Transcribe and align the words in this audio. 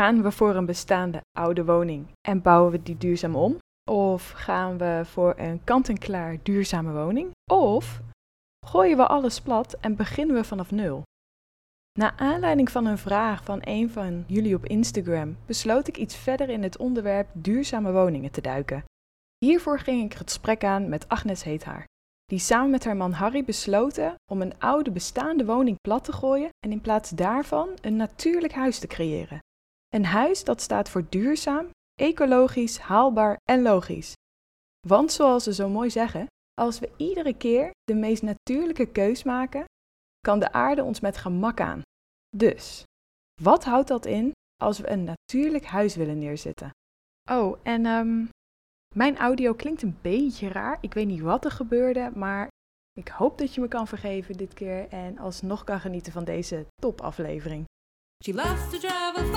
Gaan 0.00 0.22
we 0.22 0.30
voor 0.30 0.54
een 0.54 0.66
bestaande 0.66 1.20
oude 1.38 1.64
woning 1.64 2.06
en 2.28 2.42
bouwen 2.42 2.72
we 2.72 2.82
die 2.82 2.96
duurzaam 2.96 3.36
om? 3.36 3.58
Of 3.90 4.30
gaan 4.30 4.78
we 4.78 5.02
voor 5.04 5.34
een 5.36 5.64
kant-en-klaar 5.64 6.36
duurzame 6.42 6.92
woning? 6.92 7.30
Of 7.50 8.00
gooien 8.66 8.96
we 8.96 9.06
alles 9.06 9.40
plat 9.40 9.76
en 9.80 9.96
beginnen 9.96 10.36
we 10.36 10.44
vanaf 10.44 10.70
nul? 10.70 11.02
Na 11.98 12.16
aanleiding 12.16 12.70
van 12.70 12.86
een 12.86 12.98
vraag 12.98 13.44
van 13.44 13.58
een 13.64 13.90
van 13.90 14.24
jullie 14.26 14.54
op 14.54 14.66
Instagram 14.66 15.36
besloot 15.46 15.88
ik 15.88 15.96
iets 15.96 16.16
verder 16.16 16.48
in 16.48 16.62
het 16.62 16.76
onderwerp 16.76 17.28
duurzame 17.32 17.92
woningen 17.92 18.30
te 18.30 18.40
duiken. 18.40 18.84
Hiervoor 19.44 19.78
ging 19.78 20.04
ik 20.04 20.12
het 20.18 20.22
gesprek 20.22 20.64
aan 20.64 20.88
met 20.88 21.08
Agnes 21.08 21.42
Heethaar, 21.42 21.84
die 22.24 22.38
samen 22.38 22.70
met 22.70 22.84
haar 22.84 22.96
man 22.96 23.12
Harry 23.12 23.44
besloten 23.44 24.14
om 24.30 24.42
een 24.42 24.58
oude 24.58 24.90
bestaande 24.90 25.44
woning 25.44 25.80
plat 25.80 26.04
te 26.04 26.12
gooien 26.12 26.48
en 26.58 26.72
in 26.72 26.80
plaats 26.80 27.10
daarvan 27.10 27.68
een 27.80 27.96
natuurlijk 27.96 28.52
huis 28.52 28.78
te 28.78 28.86
creëren. 28.86 29.40
Een 29.94 30.04
huis 30.04 30.44
dat 30.44 30.60
staat 30.60 30.88
voor 30.88 31.06
duurzaam, 31.08 31.70
ecologisch, 31.94 32.78
haalbaar 32.78 33.36
en 33.50 33.62
logisch. 33.62 34.12
Want 34.88 35.12
zoals 35.12 35.44
ze 35.44 35.54
zo 35.54 35.68
mooi 35.68 35.90
zeggen, 35.90 36.26
als 36.54 36.78
we 36.78 36.90
iedere 36.96 37.36
keer 37.36 37.70
de 37.82 37.94
meest 37.94 38.22
natuurlijke 38.22 38.86
keus 38.86 39.22
maken, 39.22 39.64
kan 40.20 40.38
de 40.38 40.52
aarde 40.52 40.82
ons 40.82 41.00
met 41.00 41.16
gemak 41.16 41.60
aan. 41.60 41.82
Dus, 42.36 42.84
wat 43.42 43.64
houdt 43.64 43.88
dat 43.88 44.06
in 44.06 44.32
als 44.62 44.78
we 44.78 44.90
een 44.90 45.04
natuurlijk 45.04 45.64
huis 45.64 45.96
willen 45.96 46.18
neerzetten? 46.18 46.70
Oh, 47.30 47.58
en 47.62 47.86
um, 47.86 48.28
mijn 48.94 49.16
audio 49.16 49.54
klinkt 49.54 49.82
een 49.82 49.98
beetje 50.02 50.48
raar. 50.48 50.78
Ik 50.80 50.94
weet 50.94 51.06
niet 51.06 51.20
wat 51.20 51.44
er 51.44 51.50
gebeurde, 51.50 52.10
maar 52.14 52.48
ik 52.92 53.08
hoop 53.08 53.38
dat 53.38 53.54
je 53.54 53.60
me 53.60 53.68
kan 53.68 53.86
vergeven 53.86 54.36
dit 54.36 54.54
keer 54.54 54.88
en 54.88 55.18
alsnog 55.18 55.64
kan 55.64 55.80
genieten 55.80 56.12
van 56.12 56.24
deze 56.24 56.66
topaflevering. 56.80 57.64
She 58.24 58.34
loves 58.34 58.70
to 58.70 58.78
travel 58.78 59.30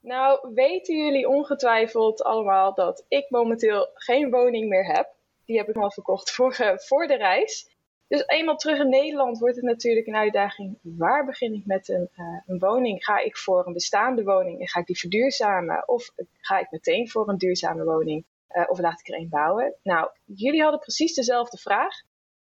Nou, 0.00 0.54
weten 0.54 0.96
jullie 0.96 1.28
ongetwijfeld 1.28 2.22
allemaal 2.22 2.74
dat 2.74 3.04
ik 3.08 3.30
momenteel 3.30 3.90
geen 3.94 4.30
woning 4.30 4.68
meer 4.68 4.86
heb. 4.86 5.15
Die 5.46 5.56
heb 5.56 5.68
ik 5.68 5.76
al 5.76 5.90
verkocht 5.90 6.30
voor, 6.30 6.52
eh, 6.52 6.76
voor 6.76 7.06
de 7.06 7.16
reis. 7.16 7.74
Dus 8.08 8.26
eenmaal 8.26 8.56
terug 8.56 8.78
in 8.78 8.88
Nederland 8.88 9.38
wordt 9.38 9.56
het 9.56 9.64
natuurlijk 9.64 10.06
een 10.06 10.16
uitdaging. 10.16 10.78
Waar 10.82 11.24
begin 11.24 11.54
ik 11.54 11.66
met 11.66 11.88
een, 11.88 12.10
uh, 12.16 12.40
een 12.46 12.58
woning? 12.58 13.04
Ga 13.04 13.18
ik 13.18 13.36
voor 13.36 13.66
een 13.66 13.72
bestaande 13.72 14.22
woning 14.22 14.60
en 14.60 14.68
ga 14.68 14.80
ik 14.80 14.86
die 14.86 14.98
verduurzamen? 14.98 15.88
Of 15.88 16.10
ga 16.40 16.58
ik 16.58 16.70
meteen 16.70 17.10
voor 17.10 17.28
een 17.28 17.38
duurzame 17.38 17.84
woning? 17.84 18.24
Uh, 18.50 18.70
of 18.70 18.78
laat 18.78 19.00
ik 19.00 19.08
er 19.08 19.20
een 19.20 19.28
bouwen? 19.28 19.74
Nou, 19.82 20.10
jullie 20.24 20.62
hadden 20.62 20.80
precies 20.80 21.14
dezelfde 21.14 21.56
vraag. 21.56 21.94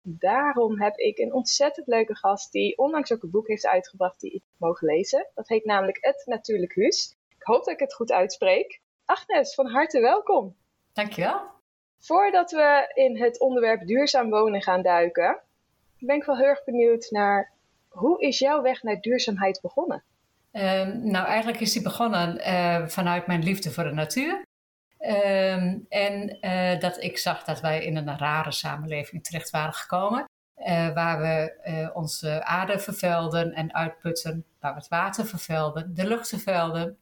Daarom 0.02 0.80
heb 0.80 0.96
ik 0.96 1.18
een 1.18 1.32
ontzettend 1.32 1.86
leuke 1.86 2.16
gast 2.16 2.52
die 2.52 2.78
onlangs 2.78 3.12
ook 3.12 3.22
een 3.22 3.30
boek 3.30 3.48
heeft 3.48 3.66
uitgebracht 3.66 4.20
die 4.20 4.32
ik 4.32 4.42
mogen 4.56 4.86
lezen. 4.86 5.28
Dat 5.34 5.48
heet 5.48 5.64
namelijk 5.64 5.98
Het 6.00 6.22
Natuurlijk 6.26 6.76
Huis. 6.76 7.16
Ik 7.28 7.42
hoop 7.42 7.64
dat 7.64 7.74
ik 7.74 7.80
het 7.80 7.94
goed 7.94 8.12
uitspreek. 8.12 8.80
Agnes, 9.04 9.54
van 9.54 9.66
harte 9.66 10.00
welkom. 10.00 10.56
Dankjewel. 10.92 11.54
Voordat 12.04 12.50
we 12.50 12.90
in 12.94 13.18
het 13.18 13.40
onderwerp 13.40 13.86
duurzaam 13.86 14.30
wonen 14.30 14.62
gaan 14.62 14.82
duiken, 14.82 15.40
ben 15.98 16.16
ik 16.16 16.24
wel 16.24 16.36
heel 16.36 16.46
erg 16.46 16.64
benieuwd 16.64 17.10
naar 17.10 17.52
hoe 17.88 18.20
is 18.20 18.38
jouw 18.38 18.62
weg 18.62 18.82
naar 18.82 19.00
duurzaamheid 19.00 19.60
begonnen? 19.62 20.02
Um, 20.52 21.10
nou, 21.10 21.26
eigenlijk 21.26 21.60
is 21.60 21.72
die 21.72 21.82
begonnen 21.82 22.36
uh, 22.36 22.86
vanuit 22.86 23.26
mijn 23.26 23.42
liefde 23.42 23.70
voor 23.70 23.84
de 23.84 23.92
natuur. 23.92 24.42
Um, 24.98 25.86
en 25.88 26.38
uh, 26.40 26.80
dat 26.80 27.02
ik 27.02 27.18
zag 27.18 27.44
dat 27.44 27.60
wij 27.60 27.84
in 27.84 27.96
een 27.96 28.18
rare 28.18 28.52
samenleving 28.52 29.24
terecht 29.24 29.50
waren 29.50 29.74
gekomen. 29.74 30.28
Uh, 30.56 30.94
waar 30.94 31.20
we 31.20 31.90
onze 31.94 32.44
aarde 32.44 32.78
vervuilden 32.78 33.52
en 33.52 33.74
uitputten, 33.74 34.44
waar 34.60 34.72
we 34.72 34.78
het 34.78 34.88
water 34.88 35.26
vervuilden, 35.26 35.94
de 35.94 36.06
lucht 36.06 36.28
vervuilden. 36.28 36.98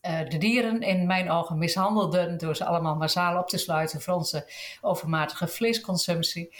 De 0.00 0.38
dieren 0.38 0.80
in 0.80 1.06
mijn 1.06 1.30
ogen 1.30 1.58
mishandelden 1.58 2.38
door 2.38 2.56
ze 2.56 2.64
allemaal 2.64 2.96
massaal 2.96 3.38
op 3.38 3.48
te 3.48 3.58
sluiten 3.58 4.00
voor 4.00 4.14
onze 4.14 4.52
overmatige 4.80 5.46
vleesconsumptie. 5.46 6.54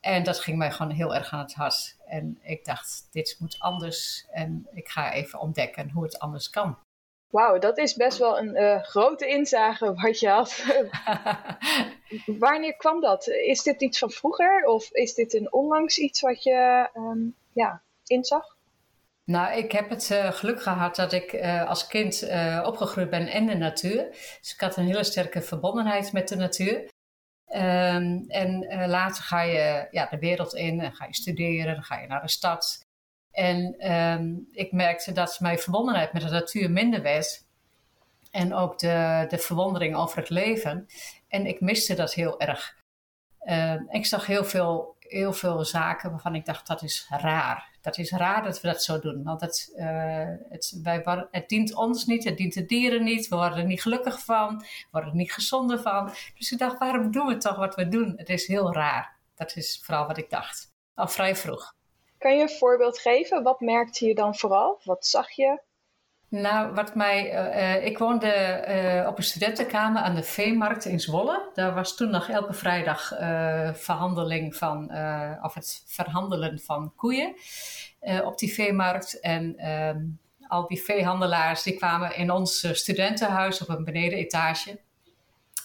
En 0.00 0.22
dat 0.22 0.40
ging 0.40 0.58
mij 0.58 0.70
gewoon 0.70 0.92
heel 0.92 1.14
erg 1.14 1.32
aan 1.32 1.40
het 1.40 1.54
hart. 1.54 1.96
En 2.06 2.38
ik 2.42 2.64
dacht, 2.64 3.08
dit 3.10 3.36
moet 3.38 3.56
anders. 3.58 4.26
En 4.30 4.68
ik 4.72 4.88
ga 4.88 5.12
even 5.12 5.38
ontdekken 5.40 5.90
hoe 5.90 6.02
het 6.02 6.18
anders 6.18 6.50
kan. 6.50 6.78
Wauw, 7.30 7.58
dat 7.58 7.78
is 7.78 7.94
best 7.94 8.18
wel 8.18 8.38
een 8.38 8.56
uh, 8.62 8.82
grote 8.82 9.26
inzage 9.26 9.94
wat 9.94 10.20
je 10.20 10.28
had. 10.28 10.64
Wanneer 12.46 12.76
kwam 12.76 13.00
dat? 13.00 13.26
Is 13.28 13.62
dit 13.62 13.82
iets 13.82 13.98
van 13.98 14.10
vroeger 14.10 14.64
of 14.64 14.90
is 14.90 15.14
dit 15.14 15.34
een 15.34 15.52
onlangs 15.52 15.98
iets 15.98 16.20
wat 16.20 16.42
je 16.42 16.88
um, 16.94 17.36
ja, 17.52 17.82
inzag? 18.06 18.56
Nou, 19.24 19.56
ik 19.56 19.72
heb 19.72 19.90
het 19.90 20.10
uh, 20.10 20.32
geluk 20.32 20.62
gehad 20.62 20.96
dat 20.96 21.12
ik 21.12 21.32
uh, 21.32 21.68
als 21.68 21.86
kind 21.86 22.22
opgegroeid 22.64 23.10
ben 23.10 23.28
in 23.28 23.46
de 23.46 23.54
natuur. 23.54 24.08
Dus 24.40 24.52
ik 24.54 24.60
had 24.60 24.76
een 24.76 24.86
hele 24.86 25.04
sterke 25.04 25.42
verbondenheid 25.42 26.12
met 26.12 26.28
de 26.28 26.36
natuur. 26.36 26.90
Um, 27.54 28.24
en 28.28 28.66
later 28.88 29.22
ga 29.22 29.40
je 29.42 29.88
ja, 29.90 30.06
de 30.06 30.18
wereld 30.18 30.54
in 30.54 30.80
en 30.80 30.94
ga 30.94 31.06
je 31.06 31.14
studeren, 31.14 31.74
dan 31.74 31.82
ga 31.82 32.00
je 32.00 32.06
naar 32.06 32.22
de 32.22 32.28
stad. 32.28 32.80
En 33.30 33.92
um, 33.92 34.48
ik 34.52 34.72
merkte 34.72 35.12
dat 35.12 35.40
mijn 35.40 35.58
verbondenheid 35.58 36.12
met 36.12 36.22
de 36.22 36.28
natuur 36.28 36.70
minder 36.70 37.02
werd. 37.02 37.44
En 38.30 38.54
ook 38.54 38.78
de, 38.78 39.26
de 39.28 39.38
verwondering 39.38 39.96
over 39.96 40.18
het 40.18 40.30
leven. 40.30 40.86
En 41.28 41.46
ik 41.46 41.60
miste 41.60 41.94
dat 41.94 42.14
heel 42.14 42.40
erg. 42.40 42.80
Uh, 43.44 43.80
ik 43.88 44.06
zag 44.06 44.26
heel 44.26 44.44
veel, 44.44 44.96
heel 45.12 45.32
veel 45.32 45.64
zaken 45.64 46.10
waarvan 46.10 46.34
ik 46.34 46.44
dacht, 46.44 46.66
dat 46.66 46.82
is 46.82 47.06
raar. 47.10 47.70
Dat 47.80 47.98
is 47.98 48.10
raar 48.10 48.42
dat 48.42 48.60
we 48.60 48.68
dat 48.68 48.82
zo 48.82 48.98
doen. 48.98 49.22
Want 49.22 49.40
het, 49.40 49.72
uh, 49.76 50.24
het, 50.48 50.80
wij, 50.82 51.26
het 51.30 51.48
dient 51.48 51.74
ons 51.74 52.04
niet, 52.06 52.24
het 52.24 52.36
dient 52.36 52.54
de 52.54 52.66
dieren 52.66 53.04
niet. 53.04 53.28
We 53.28 53.36
worden 53.36 53.58
er 53.58 53.64
niet 53.64 53.82
gelukkig 53.82 54.24
van, 54.24 54.58
we 54.58 54.88
worden 54.90 55.10
er 55.10 55.16
niet 55.16 55.32
gezonder 55.32 55.80
van. 55.80 56.10
Dus 56.38 56.52
ik 56.52 56.58
dacht, 56.58 56.78
waarom 56.78 57.10
doen 57.10 57.26
we 57.26 57.36
toch 57.36 57.56
wat 57.56 57.74
we 57.74 57.88
doen? 57.88 58.14
Het 58.16 58.28
is 58.28 58.46
heel 58.46 58.74
raar. 58.74 59.16
Dat 59.34 59.56
is 59.56 59.80
vooral 59.84 60.06
wat 60.06 60.18
ik 60.18 60.30
dacht. 60.30 60.72
Al 60.94 61.08
vrij 61.08 61.36
vroeg. 61.36 61.74
Kan 62.18 62.36
je 62.36 62.42
een 62.42 62.50
voorbeeld 62.50 62.98
geven? 62.98 63.42
Wat 63.42 63.60
merkte 63.60 64.06
je 64.06 64.14
dan 64.14 64.36
vooral? 64.36 64.80
Wat 64.84 65.06
zag 65.06 65.30
je? 65.30 65.60
Nou, 66.32 66.74
wat 66.74 66.94
mij, 66.94 67.32
uh, 67.32 67.86
ik 67.86 67.98
woonde 67.98 68.64
uh, 68.68 69.08
op 69.08 69.18
een 69.18 69.24
studentenkamer 69.24 70.02
aan 70.02 70.14
de 70.14 70.22
Veemarkt 70.22 70.84
in 70.84 71.00
Zwolle. 71.00 71.50
Daar 71.54 71.74
was 71.74 71.96
toen 71.96 72.10
nog 72.10 72.28
elke 72.28 72.52
vrijdag 72.52 73.12
uh, 73.20 73.74
verhandeling 73.74 74.56
van, 74.56 74.90
of 75.42 75.54
het 75.54 75.82
verhandelen 75.86 76.60
van 76.60 76.92
koeien 76.96 77.34
op 78.24 78.38
die 78.38 78.52
veemarkt. 78.52 79.20
En 79.20 79.56
ehm, 79.56 80.00
al 80.48 80.66
die 80.66 80.82
veehandelaars 80.82 81.62
die 81.62 81.76
kwamen 81.76 82.16
in 82.16 82.30
ons 82.30 82.68
studentenhuis 82.72 83.62
op 83.62 83.68
een 83.68 83.84
benedenetage. 83.84 84.80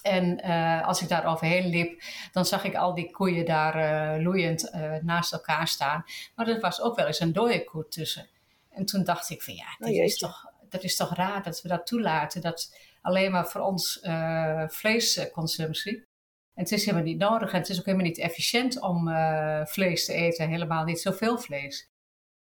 En 0.02 0.42
als 0.84 1.02
ik 1.02 1.10
daar 1.10 1.26
overheen 1.26 1.70
liep, 1.70 2.02
dan 2.32 2.46
zag 2.46 2.64
ik 2.64 2.76
al 2.76 2.94
die 2.94 3.12
koeien 3.12 3.46
daar 3.46 4.20
loeiend 4.22 4.72
naast 5.02 5.34
elkaar 5.34 5.68
staan. 5.68 6.04
Maar 6.36 6.48
er 6.48 6.60
was 6.60 6.82
ook 6.82 6.96
wel 6.96 7.06
eens 7.06 7.20
een 7.20 7.34
dode 7.34 7.64
koe 7.64 7.88
tussen. 7.88 8.28
En 8.70 8.86
toen 8.86 9.04
dacht 9.04 9.30
ik 9.30 9.42
van 9.44 9.54
ja, 9.54 9.76
dit 9.78 9.98
oh, 9.98 10.04
is 10.04 10.18
toch 10.18 10.56
dat 10.70 10.84
is 10.84 10.96
toch 10.96 11.16
raar 11.16 11.44
dat 11.44 11.62
we 11.62 11.68
dat 11.68 11.88
toelaten. 11.88 12.42
Dat 12.42 12.78
alleen 13.02 13.32
maar 13.32 13.48
voor 13.48 13.62
ons 13.62 14.00
uh, 14.04 14.64
vleesconsumptie. 14.68 15.96
En 16.54 16.64
het 16.64 16.72
is 16.72 16.86
helemaal 16.86 17.06
niet 17.06 17.18
nodig 17.18 17.52
en 17.52 17.60
het 17.60 17.70
is 17.70 17.80
ook 17.80 17.86
helemaal 17.86 18.08
niet 18.08 18.18
efficiënt 18.18 18.82
om 18.82 19.08
uh, 19.08 19.66
vlees 19.66 20.06
te 20.06 20.14
eten. 20.14 20.50
Helemaal 20.50 20.84
niet 20.84 21.00
zoveel 21.00 21.38
vlees. 21.38 21.88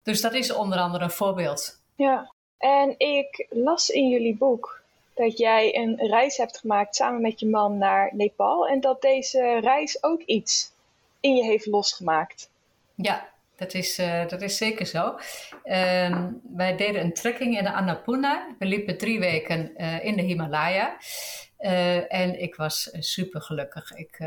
Dus 0.02 0.20
dat 0.20 0.34
is 0.34 0.52
onder 0.52 0.78
andere 0.78 1.04
een 1.04 1.10
voorbeeld. 1.10 1.82
Ja, 1.96 2.32
en 2.58 2.94
ik 2.98 3.46
las 3.50 3.88
in 3.88 4.08
jullie 4.08 4.36
boek 4.36 4.82
dat 5.14 5.38
jij 5.38 5.76
een 5.76 5.96
reis 5.96 6.36
hebt 6.36 6.58
gemaakt 6.58 6.96
samen 6.96 7.20
met 7.20 7.40
je 7.40 7.46
man 7.46 7.78
naar 7.78 8.10
Nepal. 8.14 8.66
En 8.66 8.80
dat 8.80 9.02
deze 9.02 9.60
reis 9.60 10.02
ook 10.02 10.20
iets 10.20 10.72
in 11.20 11.36
je 11.36 11.44
heeft 11.44 11.66
losgemaakt. 11.66 12.50
Ja, 12.94 13.28
dat 13.56 13.74
is, 13.74 13.98
uh, 13.98 14.28
dat 14.28 14.42
is 14.42 14.56
zeker 14.56 14.86
zo. 14.86 15.18
Uh, 15.64 16.26
wij 16.54 16.76
deden 16.76 17.00
een 17.00 17.14
trekking 17.14 17.58
in 17.58 17.64
de 17.64 17.72
Annapurna. 17.72 18.54
We 18.58 18.66
liepen 18.66 18.98
drie 18.98 19.20
weken 19.20 19.72
uh, 19.76 20.04
in 20.04 20.16
de 20.16 20.22
Himalaya. 20.22 20.96
Uh, 21.58 22.12
en 22.12 22.40
ik 22.42 22.54
was 22.54 22.90
super 22.98 23.40
gelukkig. 23.40 23.92
Ik, 23.92 24.18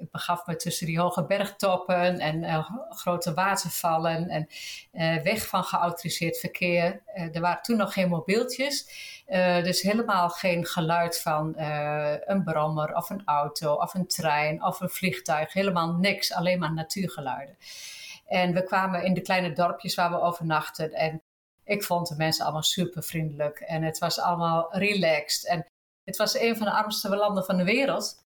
ik, 0.00 0.10
begaf 0.10 0.46
me 0.46 0.56
tussen 0.56 0.86
die 0.86 1.00
hoge 1.00 1.24
bergtoppen 1.24 2.18
en 2.18 2.64
grote 2.88 3.34
watervallen 3.34 4.28
en 4.28 4.48
weg 5.22 5.46
van 5.46 5.64
geautoriseerd 5.64 6.38
verkeer. 6.38 7.02
er 7.32 7.40
waren 7.40 7.62
toen 7.62 7.76
nog 7.76 7.92
geen 7.92 8.08
mobieltjes, 8.08 8.86
dus 9.62 9.82
helemaal 9.82 10.28
geen 10.28 10.66
geluid 10.66 11.20
van 11.20 11.54
een 12.24 12.44
brommer 12.44 12.94
of 12.94 13.10
een 13.10 13.22
auto 13.24 13.74
of 13.74 13.94
een 13.94 14.06
trein 14.06 14.64
of 14.64 14.80
een 14.80 14.90
vliegtuig. 14.90 15.52
Helemaal 15.52 15.92
niks, 15.92 16.32
alleen 16.32 16.58
maar 16.58 16.72
natuurgeluiden. 16.72 17.56
En 18.30 18.54
we 18.54 18.62
kwamen 18.62 19.04
in 19.04 19.14
de 19.14 19.20
kleine 19.20 19.52
dorpjes 19.52 19.94
waar 19.94 20.10
we 20.10 20.20
overnachten 20.20 20.92
en 20.92 21.22
ik 21.64 21.82
vond 21.82 22.08
de 22.08 22.16
mensen 22.16 22.44
allemaal 22.44 22.62
super 22.62 23.02
vriendelijk 23.02 23.60
en 23.60 23.82
het 23.82 23.98
was 23.98 24.20
allemaal 24.20 24.76
relaxed. 24.76 25.48
En 25.48 25.66
het 26.04 26.16
was 26.16 26.38
een 26.38 26.56
van 26.56 26.66
de 26.66 26.72
armste 26.72 27.16
landen 27.16 27.44
van 27.44 27.56
de 27.56 27.64
wereld. 27.64 28.22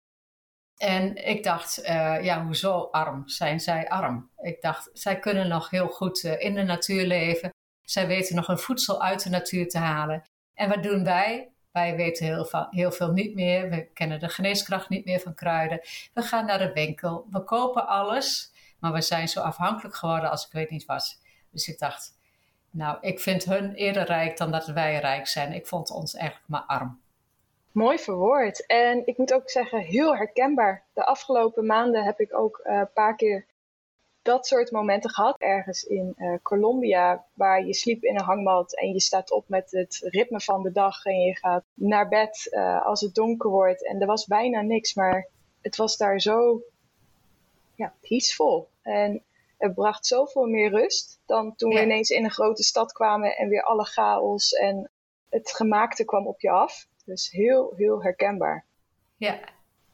En 0.78 1.28
ik 1.28 1.44
dacht, 1.44 1.80
uh, 1.80 2.24
ja, 2.24 2.46
hoezo 2.46 2.82
arm? 2.92 3.28
Zijn 3.28 3.60
zij 3.60 3.90
arm? 3.90 4.30
Ik 4.38 4.62
dacht, 4.62 4.90
zij 4.94 5.20
kunnen 5.20 5.48
nog 5.48 5.70
heel 5.70 5.88
goed 5.88 6.24
uh, 6.24 6.42
in 6.42 6.54
de 6.54 6.64
natuur 6.64 7.06
leven. 7.06 7.50
Zij 7.82 8.08
weten 8.08 8.36
nog 8.36 8.48
hun 8.48 8.58
voedsel 8.58 9.02
uit 9.02 9.24
de 9.24 9.30
natuur 9.30 9.70
te 9.70 9.78
halen. 9.78 10.24
En 10.54 10.70
wat 10.70 10.84
doen 10.84 11.04
wij? 11.04 11.52
Wij 11.72 11.96
weten 11.96 12.48
heel 12.70 12.92
veel 12.92 13.12
niet 13.12 13.36
meer. 13.36 13.70
We 13.70 13.90
kennen 13.94 14.20
de 14.20 14.30
geneeskracht 14.30 14.90
niet 14.90 15.06
meer 15.06 15.20
van 15.20 15.36
kruiden. 15.36 15.82
We 16.14 16.22
gaan 16.22 16.46
naar 16.46 16.60
de 16.60 16.74
winkel. 16.74 17.28
We 17.32 17.44
kopen 17.44 17.88
alles. 17.88 18.49
Maar 18.80 18.94
we 18.94 19.02
zijn 19.02 19.28
zo 19.28 19.40
afhankelijk 19.40 19.96
geworden 19.96 20.30
als 20.30 20.46
ik 20.46 20.52
weet 20.52 20.70
niet 20.70 20.86
wat. 20.86 21.22
Dus 21.52 21.68
ik 21.68 21.80
dacht, 21.80 22.18
nou, 22.72 22.98
ik 23.02 23.20
vind 23.20 23.44
hun 23.44 23.74
eerder 23.74 24.04
rijk 24.04 24.38
dan 24.38 24.52
dat 24.52 24.66
wij 24.66 25.00
rijk 25.00 25.28
zijn. 25.28 25.54
Ik 25.54 25.68
vond 25.68 25.92
ons 25.92 26.16
eigenlijk 26.16 26.50
maar 26.50 26.64
arm. 26.68 27.02
Mooi 27.72 28.00
verwoord. 28.00 28.66
En 28.66 29.08
ik 29.08 29.18
moet 29.18 29.34
ook 29.34 29.50
zeggen, 29.50 29.80
heel 29.80 30.16
herkenbaar. 30.16 30.84
De 30.94 31.06
afgelopen 31.06 31.66
maanden 31.66 32.04
heb 32.04 32.20
ik 32.20 32.38
ook 32.38 32.58
eh, 32.58 32.78
een 32.78 32.94
paar 32.94 33.16
keer 33.16 33.46
dat 34.22 34.48
soort 34.48 34.72
momenten 34.72 35.10
gehad. 35.10 35.36
Ergens 35.40 35.84
in 35.84 36.14
uh, 36.18 36.38
Colombia, 36.42 37.26
waar 37.34 37.66
je 37.66 37.74
sliep 37.74 38.04
in 38.04 38.16
een 38.16 38.26
hangmat 38.26 38.76
en 38.76 38.94
je 38.94 39.00
staat 39.00 39.32
op 39.32 39.44
met 39.48 39.72
het 39.72 40.00
ritme 40.02 40.42
van 40.42 40.64
de 40.64 40.72
dag 40.72 41.06
en 41.06 41.20
je 41.20 41.36
gaat 41.36 41.64
naar 41.74 42.08
bed 42.08 42.48
uh, 42.52 42.86
als 42.86 43.02
het 43.02 43.16
donker 43.16 43.50
wordt. 43.50 43.86
En 43.86 44.02
er 44.02 44.08
was 44.08 44.26
bijna 44.26 44.62
niks, 44.62 44.94
maar 44.94 45.28
het 45.62 45.76
was 45.76 45.98
daar 45.98 46.20
zo 46.20 46.62
ja, 47.80 47.94
peaceful. 48.02 48.70
En 48.82 49.24
het 49.58 49.74
bracht 49.74 50.06
zoveel 50.06 50.46
meer 50.46 50.70
rust 50.70 51.20
dan 51.26 51.56
toen 51.56 51.74
we 51.74 51.82
ineens 51.82 52.10
in 52.10 52.24
een 52.24 52.32
grote 52.32 52.64
stad 52.64 52.92
kwamen 52.92 53.38
en 53.38 53.50
weer 53.50 53.64
alle 53.64 53.86
chaos 53.86 54.52
en 54.52 54.92
het 55.30 55.52
gemaakte 55.52 56.06
kwam 56.06 56.28
op 56.28 56.42
je 56.42 56.50
af. 56.50 56.88
Dus 57.06 57.32
heel, 57.32 57.74
heel 57.76 58.04
herkenbaar. 58.04 58.66
Ja. 59.18 59.40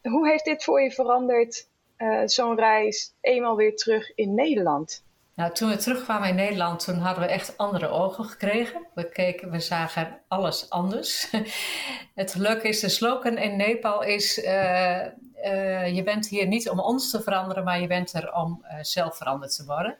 Hoe 0.02 0.30
heeft 0.30 0.46
dit 0.46 0.64
voor 0.64 0.82
je 0.82 0.92
veranderd, 0.92 1.70
uh, 1.98 2.22
zo'n 2.26 2.56
reis, 2.56 3.14
eenmaal 3.22 3.56
weer 3.56 3.76
terug 3.76 4.16
in 4.16 4.34
Nederland? 4.34 5.04
Nou, 5.36 5.54
toen 5.54 5.70
we 5.70 5.76
terugkwamen 5.76 6.30
in 6.30 6.36
Nederland, 6.36 6.84
toen 6.84 6.98
hadden 6.98 7.24
we 7.24 7.30
echt 7.30 7.58
andere 7.58 7.88
ogen 7.88 8.26
gekregen. 8.26 8.88
We 8.94 9.10
keken, 9.10 9.52
we 9.52 9.60
zagen 9.60 10.20
alles 10.28 10.70
anders. 10.70 11.32
Het 12.16 12.36
leuke 12.36 12.68
is, 12.68 12.80
de 12.80 12.90
slogan 12.90 13.38
in 13.38 13.56
Nepal 13.56 14.04
is, 14.04 14.38
uh, 14.38 15.06
uh, 15.44 15.96
je 15.96 16.04
bent 16.04 16.28
hier 16.28 16.48
niet 16.48 16.70
om 16.70 16.80
ons 16.80 17.12
te 17.12 17.22
veranderen, 17.22 17.64
maar 17.64 17.82
je 17.82 17.88
bent 17.88 18.14
er 18.14 18.34
om 18.34 18.66
zelf 18.82 19.18
veranderd 19.18 19.56
te 19.56 19.66
worden. 19.66 19.98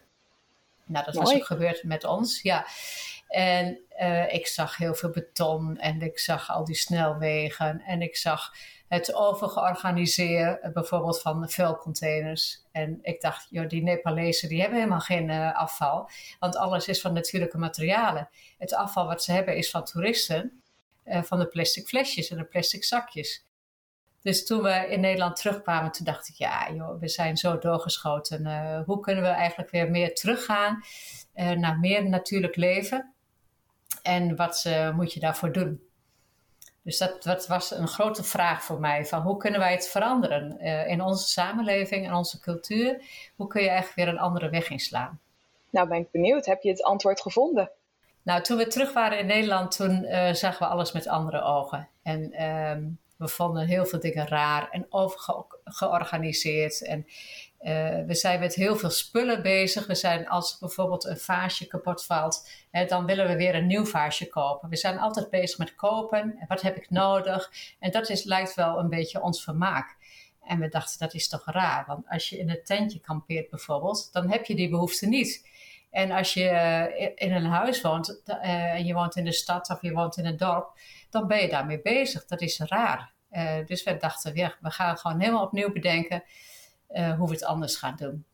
Nou, 0.84 1.04
dat 1.04 1.14
was 1.14 1.34
ook 1.34 1.46
gebeurd 1.46 1.82
met 1.82 2.04
ons, 2.04 2.42
ja. 2.42 2.66
En 3.28 3.78
ik 4.28 4.46
zag 4.46 4.76
heel 4.76 4.94
veel 4.94 5.10
beton 5.10 5.78
en 5.78 6.02
ik 6.02 6.18
zag 6.18 6.50
al 6.50 6.64
die 6.64 6.74
snelwegen 6.74 7.82
en 7.86 8.02
ik 8.02 8.16
zag 8.16 8.52
het 8.88 9.14
overgeorganiseerd, 9.14 10.72
bijvoorbeeld 10.72 11.20
van 11.20 11.50
vuilcontainers. 11.50 12.64
En 12.72 12.98
ik 13.02 13.20
dacht, 13.20 13.46
joh, 13.50 13.68
die 13.68 13.82
Nepalezen 13.82 14.48
die 14.48 14.60
hebben 14.60 14.78
helemaal 14.78 15.00
geen 15.00 15.28
uh, 15.28 15.56
afval, 15.56 16.10
want 16.38 16.56
alles 16.56 16.88
is 16.88 17.00
van 17.00 17.12
natuurlijke 17.12 17.58
materialen. 17.58 18.28
Het 18.58 18.74
afval 18.74 19.06
wat 19.06 19.22
ze 19.22 19.32
hebben 19.32 19.56
is 19.56 19.70
van 19.70 19.84
toeristen, 19.84 20.62
uh, 21.04 21.22
van 21.22 21.38
de 21.38 21.46
plastic 21.46 21.86
flesjes 21.86 22.30
en 22.30 22.36
de 22.36 22.44
plastic 22.44 22.84
zakjes. 22.84 23.46
Dus 24.22 24.46
toen 24.46 24.62
we 24.62 24.86
in 24.88 25.00
Nederland 25.00 25.36
terugkwamen, 25.36 25.92
toen 25.92 26.04
dacht 26.04 26.28
ik, 26.28 26.34
ja 26.34 26.72
joh, 26.72 27.00
we 27.00 27.08
zijn 27.08 27.36
zo 27.36 27.58
doorgeschoten. 27.58 28.46
Uh, 28.46 28.80
hoe 28.84 29.00
kunnen 29.00 29.22
we 29.22 29.28
eigenlijk 29.28 29.70
weer 29.70 29.90
meer 29.90 30.14
teruggaan 30.14 30.84
naar 31.34 31.78
meer 31.78 32.08
natuurlijk 32.08 32.56
leven? 32.56 33.14
En 34.02 34.36
wat 34.36 34.70
moet 34.94 35.12
je 35.12 35.20
daarvoor 35.20 35.52
doen? 35.52 35.85
Dus 36.86 36.98
dat, 36.98 37.22
dat, 37.22 37.46
was 37.46 37.70
een 37.70 37.88
grote 37.88 38.24
vraag 38.24 38.62
voor 38.62 38.80
mij. 38.80 39.04
Van 39.04 39.22
hoe 39.22 39.36
kunnen 39.36 39.60
wij 39.60 39.72
het 39.72 39.88
veranderen 39.88 40.56
uh, 40.60 40.88
in 40.88 41.00
onze 41.00 41.28
samenleving 41.28 42.06
en 42.06 42.14
onze 42.14 42.40
cultuur? 42.40 43.02
Hoe 43.36 43.46
kun 43.46 43.62
je 43.62 43.68
eigenlijk 43.68 43.96
weer 43.96 44.08
een 44.08 44.20
andere 44.20 44.50
weg 44.50 44.70
inslaan? 44.70 45.20
Nou 45.70 45.88
ben 45.88 45.98
ik 45.98 46.10
benieuwd. 46.10 46.46
Heb 46.46 46.62
je 46.62 46.70
het 46.70 46.82
antwoord 46.82 47.20
gevonden? 47.20 47.70
Nou, 48.22 48.42
toen 48.42 48.56
we 48.56 48.66
terug 48.66 48.92
waren 48.92 49.18
in 49.18 49.26
Nederland, 49.26 49.76
toen 49.76 50.04
uh, 50.04 50.32
zagen 50.32 50.58
we 50.58 50.72
alles 50.72 50.92
met 50.92 51.08
andere 51.08 51.42
ogen. 51.42 51.88
En 52.02 52.32
ehm, 52.32 52.84
we 53.16 53.28
vonden 53.28 53.66
heel 53.66 53.86
veel 53.86 54.00
dingen 54.00 54.28
raar 54.28 54.68
en 54.70 54.86
overgeorganiseerd. 54.88 56.82
En 56.82 57.06
uh, 57.66 58.06
we 58.06 58.14
zijn 58.14 58.40
met 58.40 58.54
heel 58.54 58.76
veel 58.76 58.90
spullen 58.90 59.42
bezig. 59.42 59.86
We 59.86 59.94
zijn 59.94 60.28
als 60.28 60.58
bijvoorbeeld 60.58 61.04
een 61.04 61.18
vaasje 61.18 61.66
kapot 61.66 62.04
valt, 62.04 62.48
dan 62.88 63.06
willen 63.06 63.26
we 63.26 63.36
weer 63.36 63.54
een 63.54 63.66
nieuw 63.66 63.84
vaasje 63.84 64.28
kopen. 64.28 64.68
We 64.68 64.76
zijn 64.76 64.98
altijd 64.98 65.30
bezig 65.30 65.58
met 65.58 65.74
kopen. 65.74 66.44
Wat 66.48 66.62
heb 66.62 66.76
ik 66.76 66.90
nodig? 66.90 67.50
En 67.78 67.90
dat 67.90 68.10
is, 68.10 68.24
lijkt 68.24 68.54
wel 68.54 68.78
een 68.78 68.88
beetje 68.88 69.22
ons 69.22 69.44
vermaak. 69.44 69.96
En 70.42 70.60
we 70.60 70.68
dachten, 70.68 70.98
dat 70.98 71.14
is 71.14 71.28
toch 71.28 71.44
raar. 71.44 71.84
Want 71.86 72.08
als 72.08 72.28
je 72.28 72.38
in 72.38 72.50
een 72.50 72.64
tentje 72.64 73.00
kampeert 73.00 73.50
bijvoorbeeld, 73.50 74.12
dan 74.12 74.30
heb 74.30 74.44
je 74.44 74.54
die 74.54 74.68
behoefte 74.68 75.06
niet. 75.06 75.48
En 75.90 76.10
als 76.10 76.34
je 76.34 77.14
in 77.14 77.32
een 77.32 77.46
huis 77.46 77.80
woont, 77.80 78.20
uh, 78.26 78.74
en 78.74 78.84
je 78.84 78.94
woont 78.94 79.16
in 79.16 79.24
de 79.24 79.32
stad 79.32 79.70
of 79.70 79.82
je 79.82 79.92
woont 79.92 80.16
in 80.16 80.26
een 80.26 80.36
dorp, 80.36 80.78
dan 81.10 81.26
ben 81.26 81.40
je 81.40 81.48
daarmee 81.48 81.80
bezig. 81.80 82.26
Dat 82.26 82.40
is 82.40 82.58
raar. 82.58 83.14
Dus 83.66 83.82
we 83.82 83.96
dachten, 83.96 84.34
we 84.34 84.70
gaan 84.70 84.96
gewoon 84.96 85.20
helemaal 85.20 85.44
opnieuw 85.44 85.72
bedenken 85.72 86.22
uh, 86.90 87.18
hoe 87.18 87.28
we 87.28 87.34
het 87.34 87.44
anders 87.44 87.76
gaan 87.76 87.96
doen. 87.98 88.24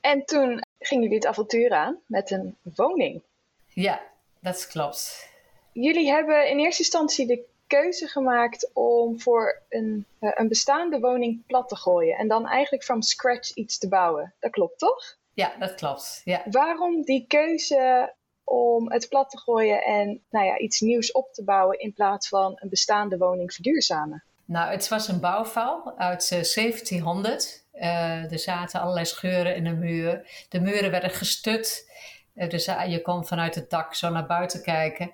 En 0.00 0.24
toen 0.24 0.62
gingen 0.78 1.02
jullie 1.02 1.18
het 1.18 1.26
avontuur 1.26 1.70
aan 1.70 1.98
met 2.06 2.30
een 2.30 2.56
woning. 2.62 3.22
Ja, 3.66 4.00
dat 4.40 4.66
klopt. 4.66 5.28
Jullie 5.72 6.10
hebben 6.10 6.50
in 6.50 6.58
eerste 6.58 6.82
instantie 6.82 7.26
de 7.26 7.44
keuze 7.66 8.06
gemaakt 8.06 8.70
om 8.72 9.20
voor 9.20 9.62
een, 9.68 10.06
uh, 10.20 10.30
een 10.34 10.48
bestaande 10.48 11.00
woning 11.00 11.46
plat 11.46 11.68
te 11.68 11.76
gooien. 11.76 12.16
En 12.16 12.28
dan 12.28 12.46
eigenlijk 12.46 12.84
from 12.84 13.02
scratch 13.02 13.54
iets 13.54 13.78
te 13.78 13.88
bouwen. 13.88 14.34
Dat 14.38 14.50
klopt 14.50 14.78
toch? 14.78 15.16
Ja, 15.34 15.52
dat 15.58 15.74
klopt. 15.74 16.20
Ja. 16.24 16.42
Waarom 16.50 17.02
die 17.02 17.24
keuze 17.26 18.12
om 18.44 18.90
het 18.90 19.08
plat 19.08 19.30
te 19.30 19.38
gooien 19.38 19.82
en 19.82 20.22
nou 20.30 20.46
ja, 20.46 20.58
iets 20.58 20.80
nieuws 20.80 21.12
op 21.12 21.32
te 21.32 21.44
bouwen 21.44 21.78
in 21.78 21.92
plaats 21.92 22.28
van 22.28 22.52
een 22.54 22.68
bestaande 22.68 23.18
woning 23.18 23.52
verduurzamen? 23.52 24.22
Nou, 24.44 24.70
het 24.70 24.88
was 24.88 25.08
een 25.08 25.20
bouwval 25.20 25.92
uit 25.96 26.28
1700. 26.28 27.64
Uh, 27.80 28.32
er 28.32 28.38
zaten 28.38 28.80
allerlei 28.80 29.06
scheuren 29.06 29.56
in 29.56 29.64
de 29.64 29.72
muur. 29.72 30.44
De 30.48 30.60
muren 30.60 30.90
werden 30.90 31.10
gestut. 31.10 31.90
Uh, 32.34 32.48
dus 32.48 32.64
je 32.64 33.00
kon 33.02 33.26
vanuit 33.26 33.54
het 33.54 33.70
dak 33.70 33.94
zo 33.94 34.10
naar 34.10 34.26
buiten 34.26 34.62
kijken. 34.62 35.12